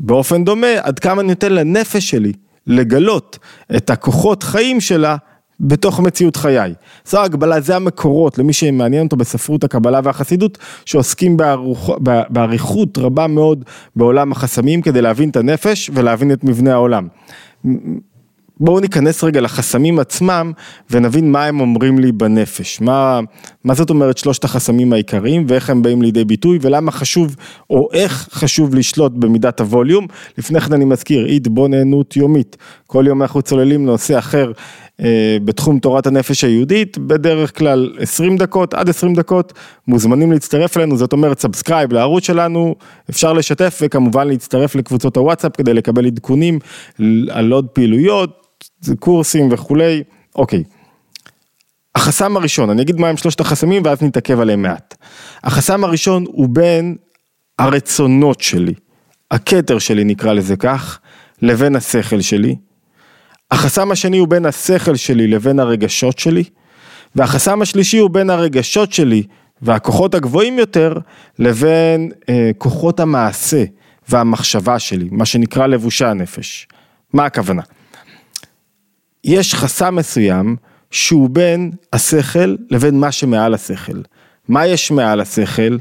באופן 0.00 0.44
דומה, 0.44 0.66
עד 0.82 0.98
כמה 0.98 1.20
אני 1.20 1.28
נותן 1.28 1.52
לנפש 1.52 2.10
שלי 2.10 2.32
לגלות 2.66 3.38
את 3.76 3.90
הכוחות 3.90 4.42
חיים 4.42 4.80
שלה 4.80 5.16
בתוך 5.60 6.00
מציאות 6.00 6.36
חיי. 6.36 6.74
זו 7.06 7.20
ההגבלה, 7.20 7.60
זה 7.60 7.76
המקורות 7.76 8.38
למי 8.38 8.52
שמעניין 8.52 9.04
אותו 9.04 9.16
בספרות 9.16 9.64
הקבלה 9.64 10.00
והחסידות, 10.04 10.58
שעוסקים 10.84 11.36
באריכות 12.28 12.98
רבה 12.98 13.26
מאוד 13.26 13.64
בעולם 13.96 14.32
החסמים 14.32 14.82
כדי 14.82 15.02
להבין 15.02 15.28
את 15.30 15.36
הנפש 15.36 15.90
ולהבין 15.94 16.32
את 16.32 16.44
מבנה 16.44 16.72
העולם. 16.72 17.08
בואו 18.60 18.80
ניכנס 18.80 19.24
רגע 19.24 19.40
לחסמים 19.40 19.98
עצמם 19.98 20.52
ונבין 20.90 21.32
מה 21.32 21.44
הם 21.44 21.60
אומרים 21.60 21.98
לי 21.98 22.12
בנפש, 22.12 22.80
מה, 22.80 23.20
מה 23.64 23.74
זאת 23.74 23.90
אומרת 23.90 24.18
שלושת 24.18 24.44
החסמים 24.44 24.92
העיקריים 24.92 25.44
ואיך 25.48 25.70
הם 25.70 25.82
באים 25.82 26.02
לידי 26.02 26.24
ביטוי 26.24 26.58
ולמה 26.62 26.92
חשוב 26.92 27.36
או 27.70 27.88
איך 27.92 28.28
חשוב 28.32 28.74
לשלוט 28.74 29.12
במידת 29.12 29.60
הווליום. 29.60 30.06
לפני 30.38 30.60
כן 30.60 30.72
אני 30.72 30.84
מזכיר, 30.84 31.26
התבוננות 31.26 32.16
יומית, 32.16 32.56
כל 32.86 33.04
יום 33.08 33.22
אנחנו 33.22 33.42
צוללים 33.42 33.86
לנושא 33.86 34.18
אחר 34.18 34.52
אה, 35.00 35.36
בתחום 35.44 35.78
תורת 35.78 36.06
הנפש 36.06 36.44
היהודית, 36.44 36.98
בדרך 36.98 37.58
כלל 37.58 37.92
20 37.98 38.36
דקות 38.36 38.74
עד 38.74 38.88
20 38.88 39.14
דקות, 39.14 39.52
מוזמנים 39.88 40.32
להצטרף 40.32 40.76
אלינו, 40.76 40.96
זאת 40.96 41.12
אומרת 41.12 41.40
subscribe 41.40 41.92
לערוץ 41.92 42.26
שלנו, 42.26 42.74
אפשר 43.10 43.32
לשתף 43.32 43.78
וכמובן 43.82 44.28
להצטרף 44.28 44.74
לקבוצות 44.74 45.16
הוואטסאפ 45.16 45.56
כדי 45.56 45.74
לקבל 45.74 46.06
עדכונים 46.06 46.58
על 47.30 47.52
עוד 47.52 47.66
פעילויות. 47.66 48.45
קורסים 48.98 49.48
וכולי, 49.52 50.02
אוקיי. 50.34 50.62
החסם 51.94 52.36
הראשון, 52.36 52.70
אני 52.70 52.82
אגיד 52.82 53.00
מהם 53.00 53.16
שלושת 53.16 53.40
החסמים 53.40 53.82
ואז 53.84 54.02
נתעכב 54.02 54.40
עליהם 54.40 54.62
מעט. 54.62 54.94
החסם 55.44 55.84
הראשון 55.84 56.24
הוא 56.26 56.48
בין 56.52 56.96
הרצונות 57.58 58.40
שלי, 58.40 58.74
הכתר 59.30 59.78
שלי 59.78 60.04
נקרא 60.04 60.32
לזה 60.32 60.56
כך, 60.56 60.98
לבין 61.42 61.76
השכל 61.76 62.20
שלי. 62.20 62.56
החסם 63.50 63.90
השני 63.90 64.18
הוא 64.18 64.28
בין 64.28 64.46
השכל 64.46 64.96
שלי 64.96 65.26
לבין 65.26 65.60
הרגשות 65.60 66.18
שלי. 66.18 66.44
והחסם 67.16 67.62
השלישי 67.62 67.98
הוא 67.98 68.10
בין 68.10 68.30
הרגשות 68.30 68.92
שלי 68.92 69.22
והכוחות 69.62 70.14
הגבוהים 70.14 70.58
יותר 70.58 70.94
לבין 71.38 72.10
אה, 72.28 72.50
כוחות 72.58 73.00
המעשה 73.00 73.64
והמחשבה 74.08 74.78
שלי, 74.78 75.08
מה 75.12 75.24
שנקרא 75.24 75.66
לבושי 75.66 76.04
הנפש. 76.04 76.68
מה 77.12 77.24
הכוונה? 77.24 77.62
יש 79.24 79.54
חסם 79.54 79.96
מסוים 79.96 80.56
שהוא 80.90 81.30
בין 81.30 81.70
השכל 81.92 82.56
לבין 82.70 83.00
מה 83.00 83.12
שמעל 83.12 83.54
השכל. 83.54 84.00
מה 84.48 84.66
יש 84.66 84.90
מעל 84.90 85.20
השכל? 85.20 85.76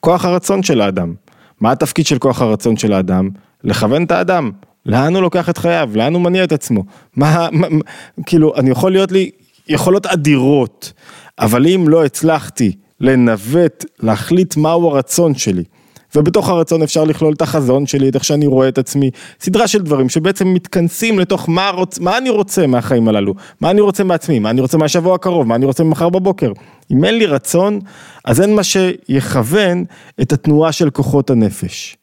כוח 0.00 0.24
הרצון 0.24 0.62
של 0.62 0.80
האדם. 0.80 1.14
מה 1.60 1.72
התפקיד 1.72 2.06
של 2.06 2.18
כוח 2.18 2.42
הרצון 2.42 2.76
של 2.76 2.92
האדם? 2.92 3.30
לכוון 3.64 4.04
את 4.04 4.10
האדם. 4.10 4.50
לאן 4.86 5.14
הוא 5.14 5.22
לוקח 5.22 5.48
את 5.48 5.58
חייו? 5.58 5.90
לאן 5.94 6.14
הוא 6.14 6.22
מניע 6.22 6.44
את 6.44 6.52
עצמו? 6.52 6.84
מה, 7.16 7.48
מה, 7.52 7.68
מה 7.68 7.80
כאילו, 8.26 8.56
אני 8.56 8.70
יכול 8.70 8.92
להיות 8.92 9.12
לי 9.12 9.30
יכולות 9.68 10.06
אדירות, 10.06 10.92
אבל 11.38 11.66
אם 11.66 11.84
לא 11.88 12.04
הצלחתי 12.04 12.72
לנווט, 13.00 13.84
להחליט 14.00 14.56
מהו 14.56 14.90
הרצון 14.90 15.34
שלי, 15.34 15.64
ובתוך 16.14 16.48
הרצון 16.48 16.82
אפשר 16.82 17.04
לכלול 17.04 17.32
את 17.32 17.42
החזון 17.42 17.86
שלי, 17.86 18.08
את 18.08 18.14
איך 18.14 18.24
שאני 18.24 18.46
רואה 18.46 18.68
את 18.68 18.78
עצמי, 18.78 19.10
סדרה 19.40 19.68
של 19.68 19.82
דברים 19.82 20.08
שבעצם 20.08 20.54
מתכנסים 20.54 21.18
לתוך 21.18 21.48
מה, 21.48 21.70
רוצ, 21.70 21.98
מה 21.98 22.18
אני 22.18 22.30
רוצה 22.30 22.66
מהחיים 22.66 23.08
הללו, 23.08 23.34
מה 23.60 23.70
אני 23.70 23.80
רוצה 23.80 24.04
מעצמי, 24.04 24.38
מה 24.38 24.50
אני 24.50 24.60
רוצה 24.60 24.78
מהשבוע 24.78 25.14
הקרוב, 25.14 25.46
מה 25.46 25.54
אני 25.54 25.66
רוצה 25.66 25.84
ממחר 25.84 26.08
בבוקר. 26.08 26.52
אם 26.90 27.04
אין 27.04 27.18
לי 27.18 27.26
רצון, 27.26 27.80
אז 28.24 28.40
אין 28.40 28.54
מה 28.54 28.62
שיכוון 28.62 29.84
את 30.22 30.32
התנועה 30.32 30.72
של 30.72 30.90
כוחות 30.90 31.30
הנפש. 31.30 31.96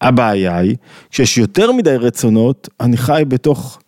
הבעיה 0.00 0.58
היא, 0.58 0.76
כשיש 1.10 1.38
יותר 1.38 1.72
מדי 1.72 1.96
רצונות, 1.96 2.68
אני 2.80 2.96
חי 2.96 3.22
בתוך 3.28 3.78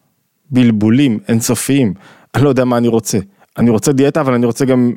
בלבולים 0.50 1.18
אינסופיים, 1.28 1.95
אני 2.35 2.45
לא 2.45 2.49
יודע 2.49 2.64
מה 2.64 2.76
אני 2.76 2.88
רוצה. 2.88 3.18
אני 3.59 3.71
רוצה 3.71 3.93
דיאטה, 3.93 4.21
אבל 4.21 4.35
אני 4.35 4.47
רוצה 4.47 4.65
גם 4.65 4.93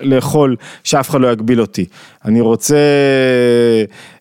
לאכול 0.00 0.56
שאף 0.84 1.10
אחד 1.10 1.20
לא 1.20 1.32
יגביל 1.32 1.60
אותי. 1.60 1.84
אני 2.24 2.40
רוצה, 2.40 2.76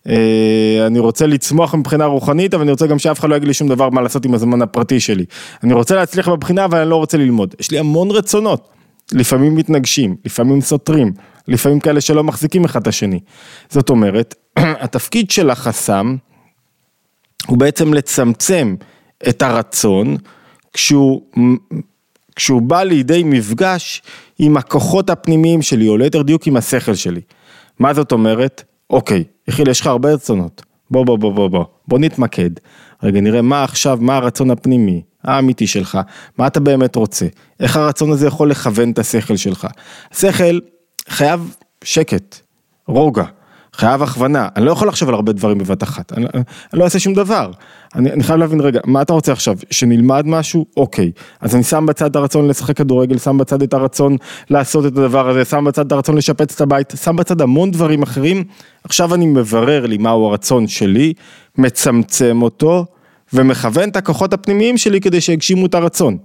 אה, 0.08 0.88
אני 0.88 1.00
רוצה 1.00 1.27
לצמוח 1.27 1.75
מבחינה 1.75 2.06
רוחנית, 2.06 2.53
אבל 2.53 2.63
אני 2.63 2.72
רוצה 2.72 2.88
גם 2.88 3.00
שאף 3.00 3.20
אחד 3.20 3.29
לא 3.29 3.36
יגיד 3.36 3.48
לי 3.48 3.53
שום 3.53 3.67
דבר 3.67 3.89
מה 3.89 4.01
לעשות 4.01 4.25
עם 4.25 4.34
הזמן 4.34 4.62
הפרטי 4.62 5.00
שלי. 5.00 5.25
אני 5.63 5.74
רוצה 5.74 5.96
להצליח 5.96 6.29
בבחינה, 6.29 6.65
אבל 6.65 6.79
אני 6.79 6.89
לא 6.89 6.96
רוצה 6.96 7.17
ללמוד. 7.17 7.56
יש 7.60 7.72
לי 7.72 7.79
המון 7.79 8.12
רצונות. 8.12 8.70
לפעמים 9.12 9.56
מתנגשים, 9.56 10.15
לפעמים 10.25 10.62
סותרים, 10.62 11.13
לפעמים 11.48 11.79
כאלה 11.79 12.01
שלא 12.01 12.24
מחזיקים 12.24 12.65
אחד 12.65 12.82
את 12.82 12.88
השני. 12.88 13.20
זאת 13.70 13.89
אומרת, 13.89 14.36
התפקיד 14.86 15.32
של 15.32 15.50
החסם 15.50 16.15
הוא 17.48 17.58
בעצם 17.58 17.94
לצמצם 17.94 18.75
את 19.29 19.41
הרצון 19.41 20.17
כשהוא 20.74 21.22
כשהוא 22.38 22.62
בא 22.62 22.84
לידי 22.84 23.24
מפגש 23.25 24.01
עם 24.39 24.58
הכוחות 24.58 25.10
הפנימיים 25.10 25.62
שלי, 25.62 25.88
או 25.88 25.98
ליתר 25.98 26.22
דיוק 26.22 26.48
עם 26.48 26.58
השכל 26.58 26.96
שלי. 26.96 27.22
מה 27.79 27.94
זאת 27.94 28.12
אומרת? 28.12 28.63
אוקיי, 28.89 29.24
יחיל, 29.48 29.70
יש 29.70 29.82
לך 29.82 29.88
הרבה 29.88 30.13
רצונות. 30.13 30.62
בוא, 30.91 31.06
בוא, 31.06 31.17
בוא, 31.17 31.34
בוא, 31.34 31.48
בוא, 31.48 31.65
בוא 31.88 32.00
נתמקד. 32.00 32.50
רגע, 33.03 33.22
נראה 33.22 33.41
מה 33.41 33.63
עכשיו, 33.63 33.98
מה 34.01 34.17
הרצון 34.17 34.51
הפנימי, 34.51 35.01
האמיתי 35.24 35.67
שלך, 35.67 35.98
מה 36.38 36.48
אתה 36.48 36.60
באמת 36.60 36.96
רוצה, 36.96 37.25
איך 37.60 37.77
הרצון 37.77 38.12
הזה 38.12 38.27
יכול 38.27 38.51
לכוון 38.51 38.91
את 38.91 39.00
השכל 39.00 39.36
שלך. 39.36 39.67
השכל 40.12 40.60
חייב 41.10 41.56
שקט, 41.84 42.39
רוגע, 42.88 43.24
חייב 43.77 44.03
הכוונה, 44.03 44.48
אני 44.55 44.65
לא 44.65 44.72
יכול 44.72 44.88
לחשוב 44.88 45.10
על 45.10 45.15
הרבה 45.15 45.31
דברים 45.31 45.57
בבת 45.57 45.84
אחת, 45.84 46.13
אני, 46.13 46.25
אני, 46.34 46.43
לא 46.74 46.84
אעשה 46.84 47.00
שום 47.00 47.13
דבר. 47.13 47.51
אני, 47.96 48.12
אני 48.12 48.24
חייב 48.24 48.39
להבין, 48.39 48.62
רגע, 48.62 48.79
מה 48.86 49.01
אתה 49.01 49.13
רוצה 49.13 49.31
עכשיו, 49.31 49.55
שנלמד 49.72 50.27
משהו? 50.27 50.65
אוקיי. 50.77 51.12
אז 51.41 51.55
אני 51.55 51.63
שם 51.63 51.86
בצד 51.86 52.15
הרצון 52.15 52.48
לשחק 52.48 52.77
כדורגל, 52.77 53.17
שם 53.17 53.38
בצד 53.38 53.62
את 53.62 53.74
הרצון 53.74 54.17
לעשות 54.50 54.86
את 54.86 54.98
הדבר 54.98 55.29
הזה, 55.29 55.46
שם 55.46 55.65
בצד 55.65 55.86
את 55.86 55.91
הרצון 55.91 56.17
לשפץ 56.17 56.55
את 56.55 56.62
הבית, 56.62 56.93
שם 57.03 57.15
בצד 57.15 57.41
המון 57.41 57.72
דברים 57.72 58.03
אחרים. 58.03 58.43
עכשיו 58.84 59.13
אני 59.13 59.25
מברר 59.25 59.86
לי 59.86 59.98
מהו 59.98 60.25
הרצון 60.25 60.67
שלי, 60.67 61.13
מצמצם 61.57 62.41
אותו, 62.41 62.86
ומכוון 63.34 63.89
את 63.89 63.96
הכוחות 63.96 64.34
הפנימיים 64.34 64.77
שלי 64.77 65.01
כדי 65.01 65.22
שיגשימו 65.22 65.65
את 65.65 65.75
הרצון. 65.75 66.17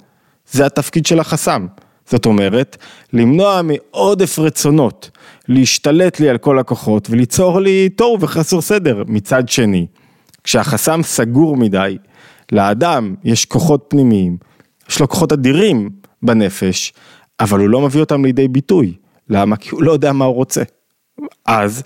זה 0.51 0.67
התפקיד 0.67 1.07
של 1.07 1.21
החסם. 1.21 1.67
זאת 2.13 2.27
אומרת, 2.27 2.77
למנוע 3.13 3.61
מעודף 3.63 4.39
רצונות, 4.39 5.11
להשתלט 5.49 6.21
לי 6.21 6.29
על 6.29 6.39
כל 6.39 6.59
הכוחות 6.59 7.11
וליצור 7.11 7.61
לי 7.61 7.89
תוהו 7.89 8.21
וחסר 8.21 8.61
סדר. 8.61 9.03
מצד 9.07 9.49
שני, 9.49 9.87
כשהחסם 10.45 11.01
סגור 11.03 11.57
מדי, 11.57 11.99
לאדם 12.53 13.15
יש 13.25 13.45
כוחות 13.45 13.85
פנימיים, 13.89 14.37
יש 14.91 15.01
לו 15.01 15.09
כוחות 15.09 15.33
אדירים 15.33 15.91
בנפש, 16.23 16.93
אבל 17.41 17.61
הוא 17.61 17.69
לא 17.69 17.81
מביא 17.81 18.01
אותם 18.01 18.25
לידי 18.25 18.49
ביטוי. 18.49 18.95
למה? 19.29 19.57
כי 19.57 19.71
הוא 19.71 19.83
לא 19.83 19.93
יודע 19.93 20.13
מה 20.13 20.25
הוא 20.25 20.35
רוצה. 20.35 20.63
אז 21.47 21.83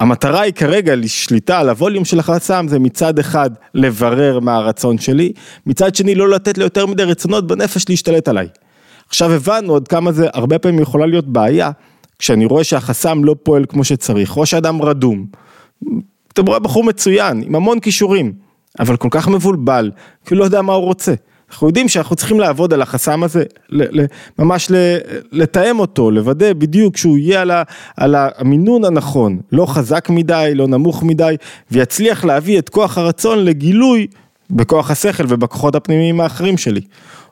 המטרה 0.00 0.40
היא 0.40 0.52
כרגע 0.52 0.96
לשליטה 0.96 1.58
על 1.58 1.68
הווליום 1.68 2.04
של 2.04 2.18
החסם 2.18 2.66
זה 2.68 2.78
מצד 2.78 3.18
אחד 3.18 3.50
לברר 3.74 4.40
מה 4.40 4.56
הרצון 4.56 4.98
שלי, 4.98 5.32
מצד 5.66 5.94
שני 5.94 6.14
לא 6.14 6.28
לתת 6.28 6.58
ליותר 6.58 6.86
מדי 6.86 7.04
רצונות 7.04 7.46
בנפש 7.46 7.88
להשתלט 7.88 8.28
עליי. 8.28 8.48
עכשיו 9.10 9.32
הבנו 9.32 9.76
עד 9.76 9.88
כמה 9.88 10.12
זה 10.12 10.26
הרבה 10.32 10.58
פעמים 10.58 10.80
יכולה 10.80 11.06
להיות 11.06 11.28
בעיה, 11.28 11.70
כשאני 12.18 12.44
רואה 12.44 12.64
שהחסם 12.64 13.24
לא 13.24 13.36
פועל 13.42 13.64
כמו 13.68 13.84
שצריך, 13.84 14.36
או 14.36 14.46
שאדם 14.46 14.82
רדום. 14.82 15.26
אתה 16.32 16.42
רואה 16.42 16.58
בחור 16.58 16.84
מצוין, 16.84 17.42
עם 17.46 17.54
המון 17.54 17.80
כישורים, 17.80 18.32
אבל 18.80 18.96
כל 18.96 19.08
כך 19.10 19.28
מבולבל, 19.28 19.90
כי 20.24 20.34
הוא 20.34 20.38
לא 20.38 20.44
יודע 20.44 20.62
מה 20.62 20.72
הוא 20.72 20.84
רוצה. 20.84 21.14
אנחנו 21.50 21.66
יודעים 21.66 21.88
שאנחנו 21.88 22.16
צריכים 22.16 22.40
לעבוד 22.40 22.72
על 22.72 22.82
החסם 22.82 23.22
הזה, 23.22 23.44
ממש 24.38 24.72
לתאם 25.32 25.78
אותו, 25.78 26.10
לוודא 26.10 26.52
בדיוק 26.52 26.96
שהוא 26.96 27.18
יהיה 27.18 27.40
על, 27.40 27.50
על 27.96 28.14
המינון 28.36 28.84
הנכון, 28.84 29.38
לא 29.52 29.66
חזק 29.66 30.10
מדי, 30.10 30.52
לא 30.54 30.66
נמוך 30.66 31.02
מדי, 31.02 31.34
ויצליח 31.70 32.24
להביא 32.24 32.58
את 32.58 32.68
כוח 32.68 32.98
הרצון 32.98 33.38
לגילוי 33.38 34.06
בכוח 34.50 34.90
השכל 34.90 35.24
ובכוחות 35.28 35.74
הפנימיים 35.74 36.20
האחרים 36.20 36.58
שלי. 36.58 36.80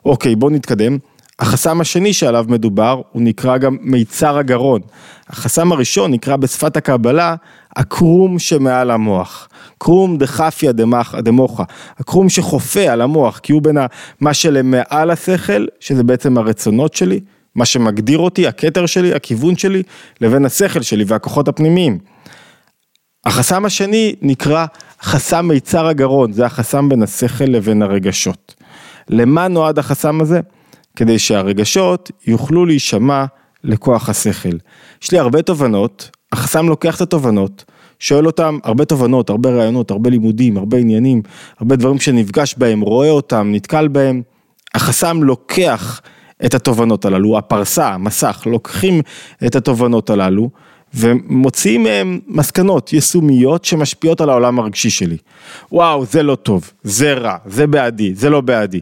אוקיי, 0.05 0.35
בואו 0.35 0.51
נתקדם. 0.51 0.97
החסם 1.39 1.81
השני 1.81 2.13
שעליו 2.13 2.45
מדובר 2.47 3.01
הוא 3.11 3.21
נקרא 3.21 3.57
גם 3.57 3.77
מיצר 3.81 4.37
הגרון. 4.37 4.81
החסם 5.29 5.71
הראשון 5.71 6.11
נקרא 6.11 6.35
בשפת 6.35 6.77
הקבלה 6.77 7.35
הקרום 7.75 8.39
שמעל 8.39 8.91
המוח. 8.91 9.49
קרום 9.77 10.17
דחפיה 10.17 10.71
דמוחה, 11.21 11.63
הקרום 11.97 12.29
שחופה 12.29 12.81
על 12.81 13.01
המוח, 13.01 13.39
כי 13.39 13.53
הוא 13.53 13.61
בין 13.61 13.77
מה 14.19 14.33
שלמעל 14.33 15.11
השכל, 15.11 15.65
שזה 15.79 16.03
בעצם 16.03 16.37
הרצונות 16.37 16.93
שלי, 16.93 17.19
מה 17.55 17.65
שמגדיר 17.65 18.19
אותי, 18.19 18.47
הכתר 18.47 18.85
שלי, 18.85 19.13
הכיוון 19.13 19.57
שלי, 19.57 19.83
לבין 20.21 20.45
השכל 20.45 20.81
שלי 20.81 21.03
והכוחות 21.07 21.47
הפנימיים. 21.47 21.97
החסם 23.25 23.65
השני 23.65 24.15
נקרא 24.21 24.65
חסם 25.01 25.47
מיצר 25.47 25.87
הגרון, 25.87 26.33
זה 26.33 26.45
החסם 26.45 26.89
בין 26.89 27.03
השכל 27.03 27.45
לבין 27.45 27.81
הרגשות. 27.81 28.55
למה 29.09 29.47
נועד 29.47 29.79
החסם 29.79 30.21
הזה? 30.21 30.39
כדי 30.99 31.19
שהרגשות 31.19 32.11
יוכלו 32.27 32.65
להישמע 32.65 33.25
לכוח 33.63 34.09
השכל. 34.09 34.57
יש 35.03 35.11
לי 35.11 35.19
הרבה 35.19 35.41
תובנות, 35.41 36.09
החסם 36.31 36.69
לוקח 36.69 36.95
את 36.95 37.01
התובנות, 37.01 37.65
שואל 37.99 38.25
אותם 38.25 38.57
הרבה 38.63 38.85
תובנות, 38.85 39.29
הרבה 39.29 39.49
רעיונות, 39.49 39.91
הרבה 39.91 40.09
לימודים, 40.09 40.57
הרבה 40.57 40.77
עניינים, 40.77 41.21
הרבה 41.59 41.75
דברים 41.75 41.99
שנפגש 41.99 42.55
בהם, 42.57 42.81
רואה 42.81 43.09
אותם, 43.09 43.49
נתקל 43.51 43.87
בהם. 43.87 44.21
החסם 44.75 45.23
לוקח 45.23 46.01
את 46.45 46.53
התובנות 46.53 47.05
הללו, 47.05 47.37
הפרסה, 47.37 47.87
המסך, 47.87 48.43
לוקחים 48.45 49.01
את 49.45 49.55
התובנות 49.55 50.09
הללו 50.09 50.49
ומוציאים 50.93 51.83
מהם 51.83 52.19
מסקנות 52.27 52.93
יישומיות 52.93 53.65
שמשפיעות 53.65 54.21
על 54.21 54.29
העולם 54.29 54.59
הרגשי 54.59 54.89
שלי. 54.89 55.17
וואו, 55.71 56.05
זה 56.05 56.23
לא 56.23 56.35
טוב, 56.35 56.71
זה 56.83 57.13
רע, 57.13 57.35
זה 57.45 57.67
בעדי, 57.67 58.13
זה 58.13 58.29
לא 58.29 58.41
בעדי. 58.41 58.79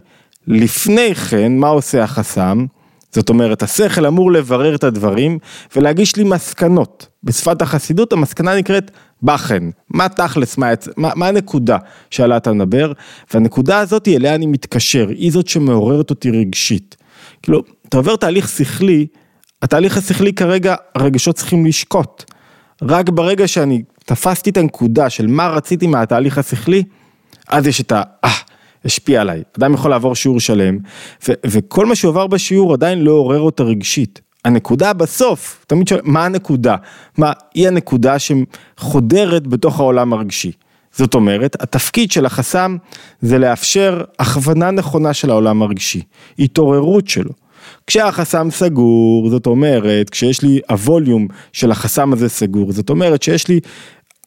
לפני 0.48 1.16
כן, 1.16 1.58
מה 1.58 1.68
עושה 1.68 2.04
החסם? 2.04 2.66
זאת 3.12 3.30
אומרת, 3.30 3.64
השכל 3.64 4.06
אמור 4.06 4.32
לברר 4.32 4.76
את 4.76 4.84
הדברים 4.84 5.40
ולהגיש 5.76 6.16
לי 6.16 6.24
מסקנות. 6.24 7.08
בשפת 7.24 7.62
החסידות 7.62 8.14
המסקנה 8.14 8.56
נקראת 8.56 8.92
בחן, 9.24 9.70
מה 9.90 10.10
תכלס, 10.10 10.58
מה, 10.58 10.68
מה, 10.98 11.12
מה 11.16 11.28
הנקודה 11.28 11.78
שעליה 12.10 12.38
אתה 12.38 12.54
מדבר, 12.54 12.92
והנקודה 13.34 13.80
הזאת 13.80 14.08
אליה 14.08 14.36
אני 14.36 14.46
מתקשר, 14.46 15.08
היא 15.10 15.32
זאת 15.32 15.48
שמעוררת 15.48 16.10
אותי 16.10 16.32
רגשית. 16.32 16.96
כאילו, 17.42 17.64
אתה 17.90 17.98
עובר 17.98 18.16
תהליך 18.16 18.50
שכלי, 18.50 19.08
התהליך 19.62 19.98
השכלי 19.98 20.34
כרגע, 20.34 20.76
הרגשות 20.96 21.36
צריכים 21.36 21.66
לשקוט. 21.66 22.24
רק 22.82 23.10
ברגע 23.10 23.48
שאני 23.48 23.84
תפסתי 24.06 24.50
את 24.50 24.58
הנקודה 24.58 25.10
של 25.10 25.28
מה 25.28 25.48
רציתי 25.48 25.88
מהתהליך 25.88 26.38
השכלי, 26.38 26.84
אז 27.50 27.68
יש 27.68 27.82
את 27.82 27.92
ה... 27.92 28.02
אה, 28.24 28.30
השפיע 28.86 29.22
עליי. 29.22 29.44
אדם 29.60 29.74
יכול 29.74 29.92
לעבור 29.92 30.16
שיעור 30.16 30.40
שלם, 30.40 30.78
ו- 31.28 31.34
וכל 31.46 31.86
מה 31.86 31.96
שהוא 31.96 32.10
עבר 32.10 32.28
בשיעור 32.28 32.74
עדיין 32.74 33.02
לא 33.02 33.12
עורר 33.12 33.40
אותה 33.40 33.64
רגשית. 33.64 34.22
הנקודה 34.46 34.94
בסוף, 34.94 35.66
תמיד 35.68 35.88
שואל, 35.88 36.02
מה 36.04 36.26
הנקודה? 36.26 36.76
מה, 37.18 37.32
היא 37.54 37.68
הנקודה 37.68 38.16
שחודרת 38.20 39.48
בתוך 39.48 39.80
העולם 39.80 40.14
הרגשי. 40.14 40.52
זאת 40.92 41.14
אומרת, 41.14 41.62
התפקיד 41.62 42.12
של 42.12 42.26
החסם 42.26 42.78
זה 43.22 43.38
לאפשר 43.38 44.04
הכוונה 44.20 44.72
נכונה 44.72 45.14
של 45.14 45.30
העולם 45.30 45.62
הרגשי, 45.62 46.02
התעוררות 46.40 47.08
שלו. 47.08 47.32
כשהחסם 47.88 48.48
סגור, 48.52 49.30
זאת 49.30 49.46
אומרת, 49.46 50.10
כשיש 50.10 50.42
לי 50.42 50.60
הווליום 50.70 51.28
של 51.54 51.72
החסם 51.72 52.14
הזה 52.14 52.30
סגור, 52.30 52.72
זאת 52.72 52.90
אומרת 52.90 53.24
שיש 53.24 53.48
לי 53.48 53.60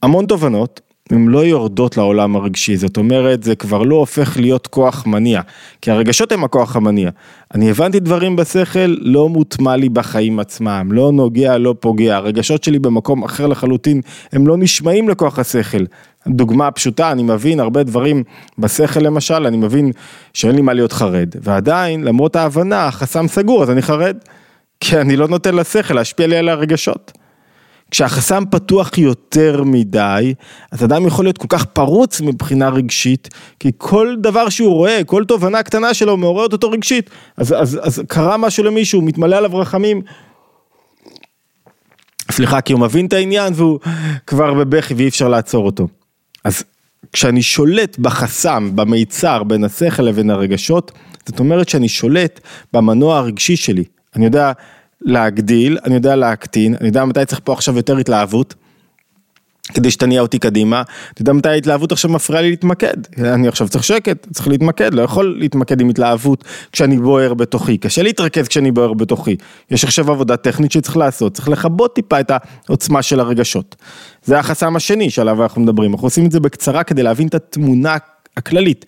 המון 0.02 0.26
תובנות, 0.26 0.80
הן 1.10 1.28
לא 1.28 1.38
יורדות 1.38 1.96
לעולם 1.96 2.36
הרגשי, 2.36 2.76
זאת 2.76 2.96
אומרת, 2.96 3.42
זה 3.42 3.54
כבר 3.56 3.82
לא 3.82 3.94
הופך 3.94 4.36
להיות 4.36 4.66
כוח 4.66 5.06
מניע, 5.06 5.40
כי 5.82 5.90
הרגשות 5.90 6.32
הם 6.32 6.44
הכוח 6.44 6.76
המניע. 6.76 7.10
אני 7.54 7.70
הבנתי 7.70 8.00
דברים 8.00 8.36
בשכל, 8.36 8.94
לא 9.00 9.28
מוטמע 9.28 9.76
לי 9.76 9.88
בחיים 9.88 10.38
עצמם, 10.38 10.88
לא 10.92 11.12
נוגע, 11.12 11.58
לא 11.58 11.74
פוגע, 11.80 12.16
הרגשות 12.16 12.64
שלי 12.64 12.78
במקום 12.78 13.24
אחר 13.24 13.46
לחלוטין, 13.46 14.00
הם 14.32 14.46
לא 14.46 14.56
נשמעים 14.56 15.08
לכוח 15.08 15.38
השכל. 15.38 15.84
דוגמה 16.28 16.70
פשוטה, 16.70 17.12
אני 17.12 17.22
מבין 17.22 17.60
הרבה 17.60 17.82
דברים 17.82 18.22
בשכל 18.58 19.00
למשל, 19.00 19.46
אני 19.46 19.56
מבין 19.56 19.92
שאין 20.34 20.54
לי 20.54 20.62
מה 20.62 20.72
להיות 20.72 20.92
חרד, 20.92 21.28
ועדיין, 21.42 22.04
למרות 22.04 22.36
ההבנה, 22.36 22.86
החסם 22.86 23.28
סגור, 23.28 23.62
אז 23.62 23.70
אני 23.70 23.82
חרד, 23.82 24.16
כי 24.80 24.96
אני 25.00 25.16
לא 25.16 25.28
נותן 25.28 25.54
לשכל 25.54 25.94
להשפיע 25.94 26.26
לי 26.26 26.36
על 26.36 26.48
הרגשות. 26.48 27.12
כשהחסם 27.90 28.44
פתוח 28.50 28.98
יותר 28.98 29.62
מדי, 29.64 30.34
אז 30.70 30.84
אדם 30.84 31.06
יכול 31.06 31.24
להיות 31.24 31.38
כל 31.38 31.46
כך 31.48 31.64
פרוץ 31.64 32.20
מבחינה 32.20 32.68
רגשית, 32.68 33.28
כי 33.60 33.70
כל 33.78 34.16
דבר 34.20 34.48
שהוא 34.48 34.74
רואה, 34.74 35.04
כל 35.04 35.24
תובנה 35.24 35.62
קטנה 35.62 35.94
שלו 35.94 36.16
מעוררת 36.16 36.52
אותו 36.52 36.70
רגשית, 36.70 37.10
אז, 37.36 37.54
אז, 37.58 37.80
אז 37.82 38.02
קרה 38.08 38.36
משהו 38.36 38.64
למישהו, 38.64 39.02
מתמלא 39.02 39.36
עליו 39.36 39.56
רחמים, 39.56 40.02
סליחה, 42.30 42.60
כי 42.60 42.72
הוא 42.72 42.80
מבין 42.80 43.06
את 43.06 43.12
העניין 43.12 43.52
והוא 43.56 43.78
כבר 44.26 44.54
בבכי 44.54 44.94
ואי 44.94 45.08
אפשר 45.08 45.28
לעצור 45.28 45.66
אותו. 45.66 45.88
אז 46.44 46.64
כשאני 47.12 47.42
שולט 47.42 47.98
בחסם, 47.98 48.70
במיצר 48.74 49.42
בין 49.42 49.64
השכל 49.64 50.02
לבין 50.02 50.30
הרגשות, 50.30 50.92
זאת 51.26 51.40
אומרת 51.40 51.68
שאני 51.68 51.88
שולט 51.88 52.40
במנוע 52.72 53.18
הרגשי 53.18 53.56
שלי. 53.56 53.84
אני 54.16 54.24
יודע 54.24 54.52
להגדיל, 55.02 55.78
אני 55.84 55.94
יודע 55.94 56.16
להקטין, 56.16 56.74
אני 56.80 56.88
יודע 56.88 57.04
מתי 57.04 57.24
צריך 57.24 57.40
פה 57.44 57.52
עכשיו 57.52 57.76
יותר 57.76 57.96
התלהבות. 57.96 58.54
כדי 59.74 59.90
שתניע 59.90 60.20
אותי 60.20 60.38
קדימה, 60.38 60.82
אתה 61.12 61.22
יודע 61.22 61.32
מתי 61.32 61.48
ההתלהבות 61.48 61.92
עכשיו 61.92 62.10
מפריעה 62.10 62.42
לי 62.42 62.50
להתמקד, 62.50 62.94
אני 63.18 63.48
עכשיו 63.48 63.68
צריך 63.68 63.84
שקט, 63.84 64.26
צריך 64.32 64.48
להתמקד, 64.48 64.94
לא 64.94 65.02
יכול 65.02 65.36
להתמקד 65.38 65.80
עם 65.80 65.88
התלהבות 65.88 66.44
כשאני 66.72 66.96
בוער 66.96 67.34
בתוכי, 67.34 67.78
קשה 67.78 68.02
להתרכז 68.02 68.48
כשאני 68.48 68.70
בוער 68.70 68.92
בתוכי, 68.92 69.36
יש 69.70 69.84
עכשיו 69.84 70.10
עבודה 70.10 70.36
טכנית 70.36 70.72
שצריך 70.72 70.96
לעשות, 70.96 71.34
צריך 71.34 71.48
לכבות 71.48 71.94
טיפה 71.94 72.20
את 72.20 72.30
העוצמה 72.66 73.02
של 73.02 73.20
הרגשות. 73.20 73.76
זה 74.24 74.38
החסם 74.38 74.76
השני 74.76 75.10
שעליו 75.10 75.42
אנחנו 75.42 75.60
מדברים, 75.60 75.92
אנחנו 75.92 76.06
עושים 76.06 76.26
את 76.26 76.32
זה 76.32 76.40
בקצרה 76.40 76.82
כדי 76.82 77.02
להבין 77.02 77.28
את 77.28 77.34
התמונה 77.34 77.96
הכללית. 78.36 78.86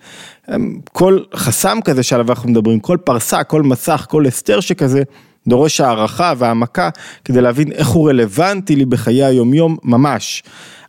כל 0.93 1.19
חסם 1.35 1.79
כזה 1.85 2.03
שעליו 2.03 2.31
אנחנו 2.31 2.49
מדברים, 2.49 2.81
כל 2.81 2.97
פרסה, 3.05 3.45
כל 3.45 3.63
מסך, 3.63 4.07
כל 4.09 4.27
הסתר 4.27 4.61
שכזה, 4.61 5.03
דורש 5.47 5.81
הערכה 5.81 6.33
והעמקה 6.39 6.91
כדי 7.25 7.41
להבין 7.41 7.73
איך 7.73 7.89
הוא 7.89 8.09
רלוונטי 8.09 8.77
לי 8.77 8.85
בחיי 8.85 9.25
היומיום 9.25 9.77
ממש. 9.85 10.43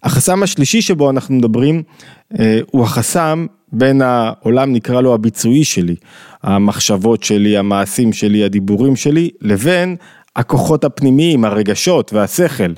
החסם 0.04 0.44
השלישי 0.44 0.82
שבו 0.82 1.10
אנחנו 1.10 1.36
מדברים 1.36 1.84
אה, 2.40 2.60
הוא 2.72 2.84
החסם 2.84 3.46
בין 3.72 4.02
העולם 4.02 4.74
נקרא 4.74 5.02
לו 5.02 5.14
הביצועי 5.14 5.64
שלי, 5.64 5.96
המחשבות 6.44 7.24
שלי, 7.24 7.58
המעשים 7.58 8.14
שלי, 8.14 8.44
הדיבורים 8.44 8.96
שלי, 8.96 9.30
לבין 9.42 9.96
הכוחות 10.36 10.84
הפנימיים, 10.84 11.46
הרגשות 11.46 12.14
והשכל. 12.14 12.74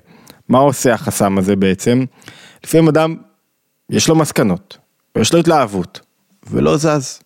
מה 0.50 0.58
עושה 0.58 0.94
החסם 0.94 1.38
הזה 1.38 1.56
בעצם? 1.56 2.06
לפעמים 2.64 2.88
אדם, 2.88 3.16
יש 3.90 4.10
לו 4.10 4.16
מסקנות, 4.16 4.78
יש 5.18 5.34
לו 5.34 5.40
התלהבות, 5.40 6.00
ולא 6.52 6.78
זז. 6.78 7.20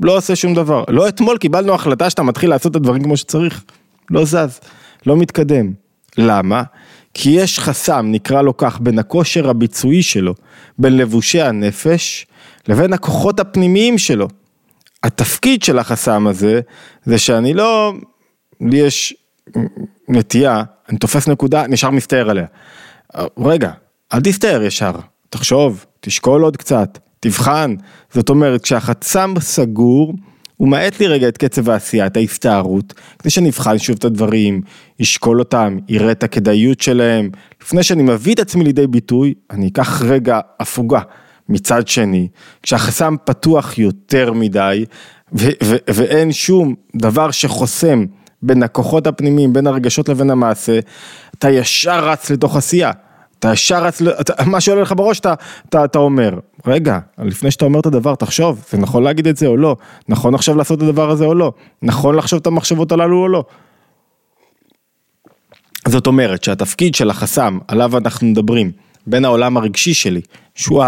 לא 0.00 0.16
עושה 0.16 0.36
שום 0.36 0.54
דבר. 0.54 0.84
לא 0.88 1.08
אתמול 1.08 1.38
קיבלנו 1.38 1.74
החלטה 1.74 2.10
שאתה 2.10 2.22
מתחיל 2.22 2.50
לעשות 2.50 2.70
את 2.70 2.76
הדברים 2.76 3.02
כמו 3.02 3.16
שצריך. 3.16 3.64
לא 4.10 4.24
זז, 4.24 4.60
לא 5.06 5.16
מתקדם. 5.16 5.72
למה? 6.18 6.62
כי 7.14 7.30
יש 7.30 7.58
חסם, 7.58 8.06
נקרא 8.10 8.42
לו 8.42 8.56
כך, 8.56 8.80
בין 8.80 8.98
הכושר 8.98 9.50
הביצועי 9.50 10.02
שלו, 10.02 10.34
בין 10.78 10.96
לבושי 10.96 11.42
הנפש, 11.42 12.26
לבין 12.68 12.92
הכוחות 12.92 13.40
הפנימיים 13.40 13.98
שלו. 13.98 14.28
התפקיד 15.02 15.62
של 15.62 15.78
החסם 15.78 16.26
הזה, 16.26 16.60
זה 17.04 17.18
שאני 17.18 17.54
לא, 17.54 17.92
לי 18.60 18.78
יש 18.78 19.14
נטייה, 20.08 20.62
אני 20.88 20.98
תופס 20.98 21.28
נקודה, 21.28 21.66
נשאר 21.66 21.90
מסתער 21.90 22.30
עליה. 22.30 22.46
רגע, 23.38 23.70
אל 24.14 24.20
תסתער 24.20 24.62
ישר, 24.62 24.92
תחשוב, 25.30 25.84
תשקול 26.00 26.42
עוד 26.42 26.56
קצת, 26.56 26.98
תבחן. 27.20 27.74
זאת 28.14 28.28
אומרת, 28.28 28.62
כשהחסם 28.62 29.34
סגור, 29.40 30.14
הוא 30.58 30.68
מאט 30.68 31.00
לי 31.00 31.06
רגע 31.06 31.28
את 31.28 31.36
קצב 31.36 31.70
העשייה, 31.70 32.06
את 32.06 32.16
ההסתערות, 32.16 32.94
כדי 33.18 33.30
שאני 33.30 33.48
אבחן 33.48 33.78
שוב 33.78 33.96
את 33.98 34.04
הדברים, 34.04 34.60
אשקול 35.02 35.38
אותם, 35.38 35.78
אראה 35.90 36.10
את 36.10 36.22
הכדאיות 36.22 36.80
שלהם. 36.80 37.30
לפני 37.62 37.82
שאני 37.82 38.02
מביא 38.02 38.34
את 38.34 38.38
עצמי 38.38 38.64
לידי 38.64 38.86
ביטוי, 38.86 39.34
אני 39.50 39.68
אקח 39.68 40.02
רגע 40.02 40.40
הפוגה. 40.60 41.00
מצד 41.48 41.88
שני, 41.88 42.28
כשהחסם 42.62 43.14
פתוח 43.24 43.78
יותר 43.78 44.32
מדי, 44.32 44.84
ו- 45.32 45.48
ו- 45.64 45.76
ואין 45.88 46.32
שום 46.32 46.74
דבר 46.96 47.30
שחוסם 47.30 48.04
בין 48.42 48.62
הכוחות 48.62 49.06
הפנימיים, 49.06 49.52
בין 49.52 49.66
הרגשות 49.66 50.08
לבין 50.08 50.30
המעשה, 50.30 50.78
אתה 51.38 51.50
ישר 51.50 52.08
רץ 52.08 52.30
לתוך 52.30 52.56
עשייה. 52.56 52.90
אתה 53.38 53.52
ישר 53.52 53.84
רץ, 53.84 54.00
מה 54.46 54.60
שעולה 54.60 54.82
לך 54.82 54.92
בראש 54.96 55.20
אתה, 55.20 55.34
אתה, 55.68 55.84
אתה 55.84 55.98
אומר, 55.98 56.38
רגע, 56.66 56.98
לפני 57.18 57.50
שאתה 57.50 57.64
אומר 57.64 57.80
את 57.80 57.86
הדבר 57.86 58.14
תחשוב, 58.14 58.64
זה 58.70 58.78
נכון 58.78 59.02
להגיד 59.02 59.26
את 59.26 59.36
זה 59.36 59.46
או 59.46 59.56
לא, 59.56 59.76
נכון 60.08 60.34
עכשיו 60.34 60.54
לעשות 60.56 60.78
את 60.78 60.82
הדבר 60.82 61.10
הזה 61.10 61.24
או 61.24 61.34
לא, 61.34 61.52
נכון 61.82 62.14
לחשוב 62.14 62.40
את 62.40 62.46
המחשבות 62.46 62.92
הללו 62.92 63.22
או 63.22 63.28
לא. 63.28 63.44
זאת 65.88 66.06
אומרת 66.06 66.44
שהתפקיד 66.44 66.94
של 66.94 67.10
החסם 67.10 67.58
עליו 67.68 67.96
אנחנו 67.96 68.26
מדברים, 68.26 68.72
בין 69.06 69.24
העולם 69.24 69.56
הרגשי 69.56 69.94
שלי, 69.94 70.20
שהוא 70.54 70.84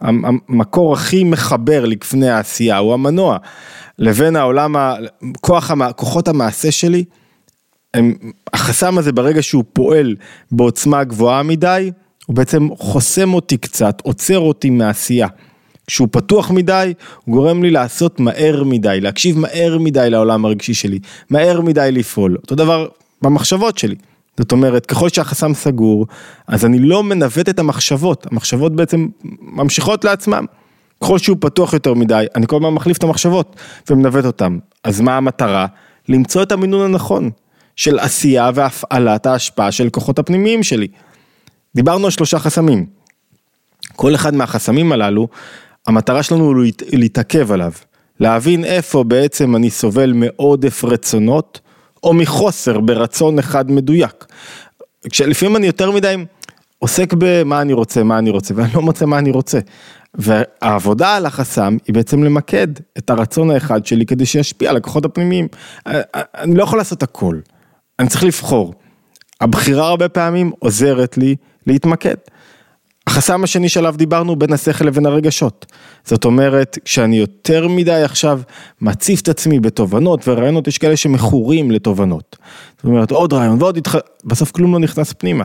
המקור 0.00 0.92
הכי 0.92 1.24
מחבר 1.24 1.84
לפני 1.84 2.28
העשייה, 2.28 2.78
הוא 2.78 2.94
המנוע, 2.94 3.38
לבין 3.98 4.36
העולם, 4.36 4.76
כוח, 5.40 5.70
כוחות 5.96 6.28
המעשה 6.28 6.70
שלי, 6.70 7.04
הם, 7.94 8.14
החסם 8.52 8.98
הזה 8.98 9.12
ברגע 9.12 9.42
שהוא 9.42 9.64
פועל 9.72 10.16
בעוצמה 10.50 11.04
גבוהה 11.04 11.42
מדי, 11.42 11.90
הוא 12.26 12.36
בעצם 12.36 12.68
חוסם 12.78 13.34
אותי 13.34 13.56
קצת, 13.56 14.00
עוצר 14.04 14.38
אותי 14.38 14.70
מעשייה. 14.70 15.28
כשהוא 15.86 16.08
פתוח 16.10 16.50
מדי, 16.50 16.92
הוא 17.24 17.34
גורם 17.34 17.62
לי 17.62 17.70
לעשות 17.70 18.20
מהר 18.20 18.64
מדי, 18.64 19.00
להקשיב 19.00 19.38
מהר 19.38 19.78
מדי 19.78 20.10
לעולם 20.10 20.44
הרגשי 20.44 20.74
שלי, 20.74 20.98
מהר 21.30 21.60
מדי 21.60 21.88
לפעול. 21.92 22.36
אותו 22.42 22.54
דבר 22.54 22.88
במחשבות 23.22 23.78
שלי. 23.78 23.94
זאת 24.38 24.52
אומרת, 24.52 24.86
ככל 24.86 25.08
שהחסם 25.08 25.54
סגור, 25.54 26.06
אז 26.46 26.64
אני 26.64 26.78
לא 26.78 27.02
מנווט 27.02 27.48
את 27.48 27.58
המחשבות, 27.58 28.26
המחשבות 28.30 28.76
בעצם 28.76 29.08
ממשיכות 29.40 30.04
לעצמם. 30.04 30.44
ככל 31.00 31.18
שהוא 31.18 31.36
פתוח 31.40 31.72
יותר 31.72 31.94
מדי, 31.94 32.26
אני 32.34 32.46
כל 32.46 32.56
הזמן 32.56 32.70
מחליף 32.70 32.98
את 32.98 33.02
המחשבות 33.02 33.56
ומנווט 33.90 34.24
אותם. 34.24 34.58
אז 34.84 35.00
מה 35.00 35.16
המטרה? 35.16 35.66
למצוא 36.08 36.42
את 36.42 36.52
המינון 36.52 36.80
הנכון. 36.80 37.30
של 37.76 37.98
עשייה 37.98 38.50
והפעלת 38.54 39.26
ההשפעה 39.26 39.72
של 39.72 39.88
כוחות 39.90 40.18
הפנימיים 40.18 40.62
שלי. 40.62 40.88
דיברנו 41.74 42.04
על 42.04 42.10
שלושה 42.10 42.38
חסמים. 42.38 42.86
כל 43.96 44.14
אחד 44.14 44.34
מהחסמים 44.34 44.92
הללו, 44.92 45.28
המטרה 45.86 46.22
שלנו 46.22 46.62
היא 46.62 46.72
להתעכב 46.92 47.52
עליו, 47.52 47.72
להבין 48.20 48.64
איפה 48.64 49.04
בעצם 49.04 49.56
אני 49.56 49.70
סובל 49.70 50.12
מעודף 50.12 50.84
רצונות, 50.84 51.60
או 52.02 52.14
מחוסר 52.14 52.80
ברצון 52.80 53.38
אחד 53.38 53.70
מדויק. 53.70 54.24
כשלפעמים 55.10 55.56
אני 55.56 55.66
יותר 55.66 55.90
מדי 55.90 56.16
עוסק 56.78 57.14
במה 57.18 57.60
אני 57.60 57.72
רוצה, 57.72 58.02
מה 58.02 58.18
אני 58.18 58.30
רוצה, 58.30 58.54
ואני 58.56 58.72
לא 58.74 58.82
מוצא 58.82 59.06
מה 59.06 59.18
אני 59.18 59.30
רוצה. 59.30 59.58
והעבודה 60.14 61.16
על 61.16 61.26
החסם 61.26 61.76
היא 61.86 61.94
בעצם 61.94 62.24
למקד 62.24 62.68
את 62.98 63.10
הרצון 63.10 63.50
האחד 63.50 63.86
שלי 63.86 64.06
כדי 64.06 64.26
שישפיע 64.26 64.70
על 64.70 64.76
הכוחות 64.76 65.04
הפנימיים. 65.04 65.48
אני 65.86 66.54
לא 66.54 66.62
יכול 66.62 66.78
לעשות 66.78 67.02
הכל, 67.02 67.38
אני 67.98 68.08
צריך 68.08 68.24
לבחור. 68.24 68.74
הבחירה 69.40 69.88
הרבה 69.88 70.08
פעמים 70.08 70.52
עוזרת 70.58 71.18
לי 71.18 71.36
להתמקד. 71.66 72.14
החסם 73.06 73.44
השני 73.44 73.68
שעליו 73.68 73.94
דיברנו 73.96 74.36
בין 74.36 74.52
השכל 74.52 74.84
לבין 74.84 75.06
הרגשות. 75.06 75.66
זאת 76.04 76.24
אומרת, 76.24 76.78
כשאני 76.84 77.16
יותר 77.16 77.68
מדי 77.68 78.02
עכשיו 78.02 78.40
מציף 78.80 79.20
את 79.20 79.28
עצמי 79.28 79.60
בתובנות 79.60 80.28
ורעיונות, 80.28 80.68
יש 80.68 80.78
כאלה 80.78 80.96
שמכורים 80.96 81.70
לתובנות. 81.70 82.36
זאת 82.76 82.84
אומרת, 82.84 83.10
עוד 83.10 83.32
רעיון 83.32 83.62
ועוד 83.62 83.76
התח... 83.76 83.94
בסוף 84.24 84.50
כלום 84.50 84.72
לא 84.72 84.78
נכנס 84.78 85.12
פנימה. 85.12 85.44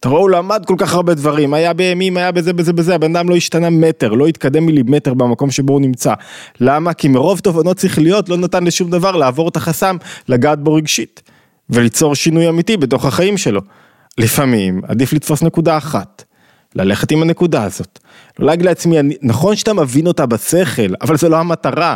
אתה 0.00 0.08
רואה, 0.08 0.20
הוא 0.20 0.30
למד 0.30 0.64
כל 0.66 0.74
כך 0.78 0.94
הרבה 0.94 1.14
דברים, 1.14 1.54
היה 1.54 1.72
בימים, 1.72 2.16
היה 2.16 2.32
בזה, 2.32 2.52
בזה, 2.52 2.72
בזה, 2.72 2.94
הבן 2.94 3.16
אדם 3.16 3.28
לא 3.28 3.36
השתנה 3.36 3.70
מטר, 3.70 4.12
לא 4.12 4.26
התקדם 4.26 4.66
מילימטר 4.66 5.14
במקום 5.14 5.50
שבו 5.50 5.72
הוא 5.72 5.80
נמצא. 5.80 6.14
למה? 6.60 6.94
כי 6.94 7.08
מרוב 7.08 7.38
תובנות 7.38 7.78
שכליות 7.78 8.28
לא 8.28 8.36
נתן 8.36 8.64
לשום 8.64 8.90
דבר 8.90 9.16
לעבור 9.16 9.48
את 9.48 9.56
החסם, 9.56 9.96
לגעת 10.28 10.58
בו 10.58 10.74
רגשית, 10.74 11.22
וליצור 11.70 12.14
שינוי 12.14 12.48
אמיתי 12.48 12.76
בתוך 12.76 13.04
החיים 13.04 13.36
שלו. 13.36 13.60
לפעמים 14.18 14.80
עדיף 14.88 15.12
לתפוס 15.12 15.42
נקודה 15.42 15.76
אחת, 15.76 16.24
ללכת 16.74 17.10
עם 17.10 17.22
הנקודה 17.22 17.64
הזאת. 17.64 17.98
לא 18.38 18.46
להגיד 18.46 18.66
לעצמי, 18.66 18.96
נכון 19.22 19.56
שאתה 19.56 19.72
מבין 19.72 20.06
אותה 20.06 20.26
בשכל, 20.26 20.94
אבל 21.00 21.16
זו 21.16 21.28
לא 21.28 21.36
המטרה. 21.36 21.94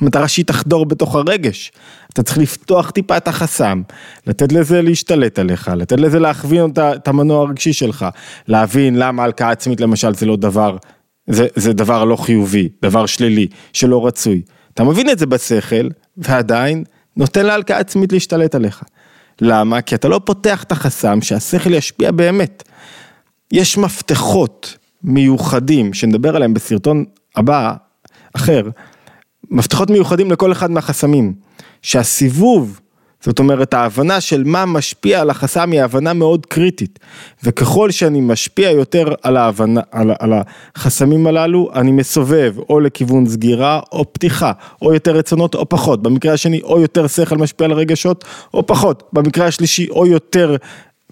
המטרה 0.00 0.28
שהיא 0.28 0.44
תחדור 0.44 0.86
בתוך 0.86 1.14
הרגש. 1.14 1.72
אתה 2.12 2.22
צריך 2.22 2.38
לפתוח 2.38 2.90
טיפה 2.90 3.16
את 3.16 3.28
החסם, 3.28 3.82
לתת 4.26 4.52
לזה 4.52 4.82
להשתלט 4.82 5.38
עליך, 5.38 5.70
לתת 5.76 6.00
לזה 6.00 6.18
להכווין 6.18 6.70
את 6.78 7.08
המנוע 7.08 7.42
הרגשי 7.42 7.72
שלך, 7.72 8.06
להבין 8.48 8.96
למה 8.96 9.24
הלקאה 9.24 9.50
עצמית 9.50 9.80
למשל 9.80 10.14
זה 10.14 10.26
לא 10.26 10.36
דבר, 10.36 10.76
זה, 11.26 11.46
זה 11.56 11.72
דבר 11.72 12.04
לא 12.04 12.16
חיובי, 12.16 12.68
דבר 12.82 13.06
שלילי, 13.06 13.46
שלא 13.72 14.06
רצוי. 14.06 14.42
אתה 14.74 14.84
מבין 14.84 15.10
את 15.10 15.18
זה 15.18 15.26
בשכל, 15.26 15.88
ועדיין 16.16 16.84
נותן 17.16 17.46
להלקאה 17.46 17.78
עצמית 17.78 18.12
להשתלט 18.12 18.54
עליך. 18.54 18.82
למה? 19.40 19.80
כי 19.80 19.94
אתה 19.94 20.08
לא 20.08 20.20
פותח 20.24 20.62
את 20.62 20.72
החסם 20.72 21.20
שהשכל 21.22 21.74
ישפיע 21.74 22.10
באמת. 22.10 22.62
יש 23.52 23.78
מפתחות 23.78 24.76
מיוחדים, 25.02 25.94
שנדבר 25.94 26.36
עליהם 26.36 26.54
בסרטון 26.54 27.04
הבא, 27.36 27.74
אחר, 28.36 28.68
מפתחות 29.50 29.90
מיוחדים 29.90 30.30
לכל 30.30 30.52
אחד 30.52 30.70
מהחסמים, 30.70 31.34
שהסיבוב, 31.82 32.80
זאת 33.24 33.38
אומרת 33.38 33.74
ההבנה 33.74 34.20
של 34.20 34.42
מה 34.44 34.66
משפיע 34.66 35.20
על 35.20 35.30
החסם 35.30 35.72
היא 35.72 35.82
הבנה 35.82 36.12
מאוד 36.12 36.46
קריטית, 36.46 36.98
וככל 37.44 37.90
שאני 37.90 38.20
משפיע 38.20 38.70
יותר 38.70 39.14
על, 39.22 39.36
ההבנה, 39.36 39.80
על, 39.90 40.10
על 40.18 40.32
החסמים 40.76 41.26
הללו, 41.26 41.70
אני 41.74 41.92
מסובב 41.92 42.54
או 42.68 42.80
לכיוון 42.80 43.26
סגירה 43.26 43.80
או 43.92 44.12
פתיחה, 44.12 44.52
או 44.82 44.94
יותר 44.94 45.16
רצונות 45.16 45.54
או 45.54 45.68
פחות, 45.68 46.02
במקרה 46.02 46.32
השני 46.32 46.60
או 46.62 46.80
יותר 46.80 47.06
שכל 47.06 47.36
משפיע 47.36 47.64
על 47.64 47.72
רגשות 47.72 48.24
או 48.54 48.66
פחות, 48.66 49.08
במקרה 49.12 49.46
השלישי 49.46 49.88
או 49.90 50.06
יותר 50.06 50.56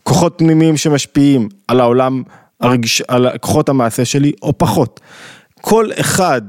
כוחות 0.02 0.34
פנימיים 0.36 0.76
שמשפיעים 0.76 1.48
על 1.68 1.80
העולם, 1.80 2.22
הרגש, 2.60 3.02
על 3.08 3.38
כוחות 3.40 3.68
המעשה 3.68 4.04
שלי 4.04 4.32
או 4.42 4.58
פחות. 4.58 5.00
כל 5.60 5.88
אחד 6.00 6.42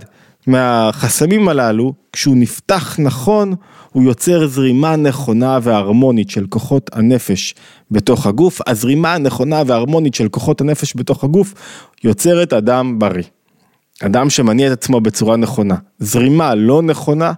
מהחסמים 0.47 1.49
הללו, 1.49 1.93
כשהוא 2.13 2.38
נפתח 2.38 2.99
נכון, 2.99 3.53
הוא 3.91 4.03
יוצר 4.03 4.47
זרימה 4.47 4.95
נכונה 4.95 5.60
והרמונית 5.62 6.29
של 6.29 6.45
כוחות 6.49 6.89
הנפש 6.93 7.55
בתוך 7.91 8.27
הגוף. 8.27 8.62
הזרימה 8.67 9.13
הנכונה 9.13 9.63
והרמונית 9.65 10.15
של 10.15 10.29
כוחות 10.29 10.62
הנפש 10.62 10.93
בתוך 10.95 11.23
הגוף 11.23 11.53
יוצרת 12.03 12.53
אדם 12.53 12.99
בריא. 12.99 13.23
אדם 14.03 14.29
שמניע 14.29 14.67
את 14.67 14.71
עצמו 14.71 15.01
בצורה 15.01 15.36
נכונה. 15.36 15.75
זרימה 15.99 16.55
לא 16.55 16.81
נכונה, 16.81 17.31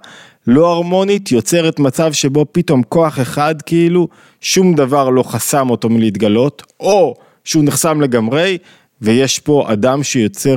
לא 0.48 0.74
הרמונית, 0.74 1.32
יוצרת 1.32 1.80
מצב 1.80 2.14
שבו 2.14 2.46
פתאום 2.52 2.84
כוח 2.84 3.20
אחד 3.20 3.62
כאילו, 3.62 4.08
שום 4.42 4.74
דבר 4.74 5.10
לא 5.10 5.24
חסם 5.24 5.70
אותו 5.70 5.90
מלהתגלות, 5.90 6.64
או 6.80 7.16
שהוא 7.44 7.64
נחסם 7.64 8.02
לגמרי, 8.02 8.58
ויש 9.02 9.40
פה 9.40 9.74
אדם 9.74 10.04
שיוצר 10.04 10.56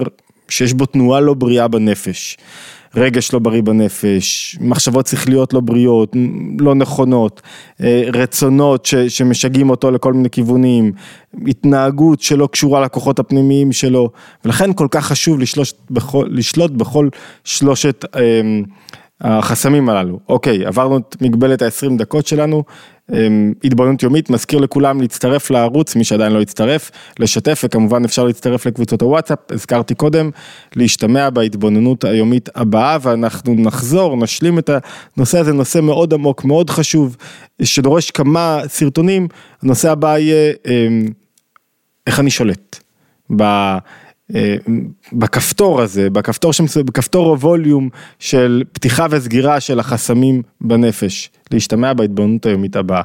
שיש 0.52 0.72
בו 0.72 0.86
תנועה 0.86 1.20
לא 1.20 1.34
בריאה 1.34 1.68
בנפש. 1.68 2.36
רגש 2.96 3.32
לא 3.32 3.38
בריא 3.38 3.62
בנפש, 3.62 4.56
מחשבות 4.60 5.06
שכליות 5.06 5.52
לא 5.52 5.60
בריאות, 5.60 6.16
לא 6.58 6.74
נכונות, 6.74 7.42
אה, 7.80 8.02
רצונות 8.12 8.86
ש, 8.86 8.94
שמשגעים 8.94 9.70
אותו 9.70 9.90
לכל 9.90 10.12
מיני 10.12 10.30
כיוונים, 10.30 10.92
התנהגות 11.46 12.20
שלא 12.20 12.48
קשורה 12.52 12.80
לכוחות 12.80 13.18
הפנימיים 13.18 13.72
שלו, 13.72 14.10
ולכן 14.44 14.72
כל 14.72 14.86
כך 14.90 15.06
חשוב 15.06 15.40
לשלוט 15.40 15.72
בכל, 15.90 16.26
לשלוט 16.30 16.70
בכל 16.70 17.08
שלושת 17.44 18.04
אה, 18.16 18.40
החסמים 19.20 19.88
הללו. 19.88 20.18
אוקיי, 20.28 20.66
עברנו 20.66 20.98
את 20.98 21.16
מגבלת 21.20 21.62
ה-20 21.62 21.98
דקות 21.98 22.26
שלנו, 22.26 22.64
התבוננות 23.64 24.02
יומית, 24.02 24.30
מזכיר 24.30 24.58
לכולם 24.58 25.00
להצטרף 25.00 25.50
לערוץ, 25.50 25.96
מי 25.96 26.04
שעדיין 26.04 26.32
לא 26.32 26.40
הצטרף, 26.40 26.90
לשתף 27.18 27.62
וכמובן 27.64 28.04
אפשר 28.04 28.24
להצטרף 28.24 28.66
לקבוצות 28.66 29.02
הוואטסאפ, 29.02 29.38
הזכרתי 29.50 29.94
קודם, 29.94 30.30
להשתמע 30.76 31.30
בהתבוננות 31.30 32.04
היומית 32.04 32.48
הבאה 32.54 32.98
ואנחנו 33.02 33.54
נחזור, 33.54 34.16
נשלים 34.16 34.58
את 34.58 34.70
הנושא 35.16 35.38
הזה, 35.38 35.52
נושא 35.52 35.78
מאוד 35.78 36.14
עמוק, 36.14 36.44
מאוד 36.44 36.70
חשוב, 36.70 37.16
שדורש 37.62 38.10
כמה 38.10 38.60
סרטונים, 38.66 39.28
הנושא 39.62 39.90
הבא 39.90 40.18
יהיה 40.18 40.52
אמ, 40.66 41.06
איך 42.06 42.20
אני 42.20 42.30
שולט. 42.30 42.78
אה, 43.40 43.78
בכפתור 45.12 45.80
הזה, 45.80 46.10
בכפתור, 46.10 46.52
שמסוים, 46.52 46.86
בכפתור 46.86 47.28
הווליום 47.30 47.88
של 48.18 48.62
פתיחה 48.72 49.06
וסגירה 49.10 49.60
של 49.60 49.80
החסמים 49.80 50.42
בנפש, 50.60 51.30
להשתמע 51.50 51.92
בהתבוננות 51.92 52.46
היומית 52.46 52.76
הבאה. 52.76 53.02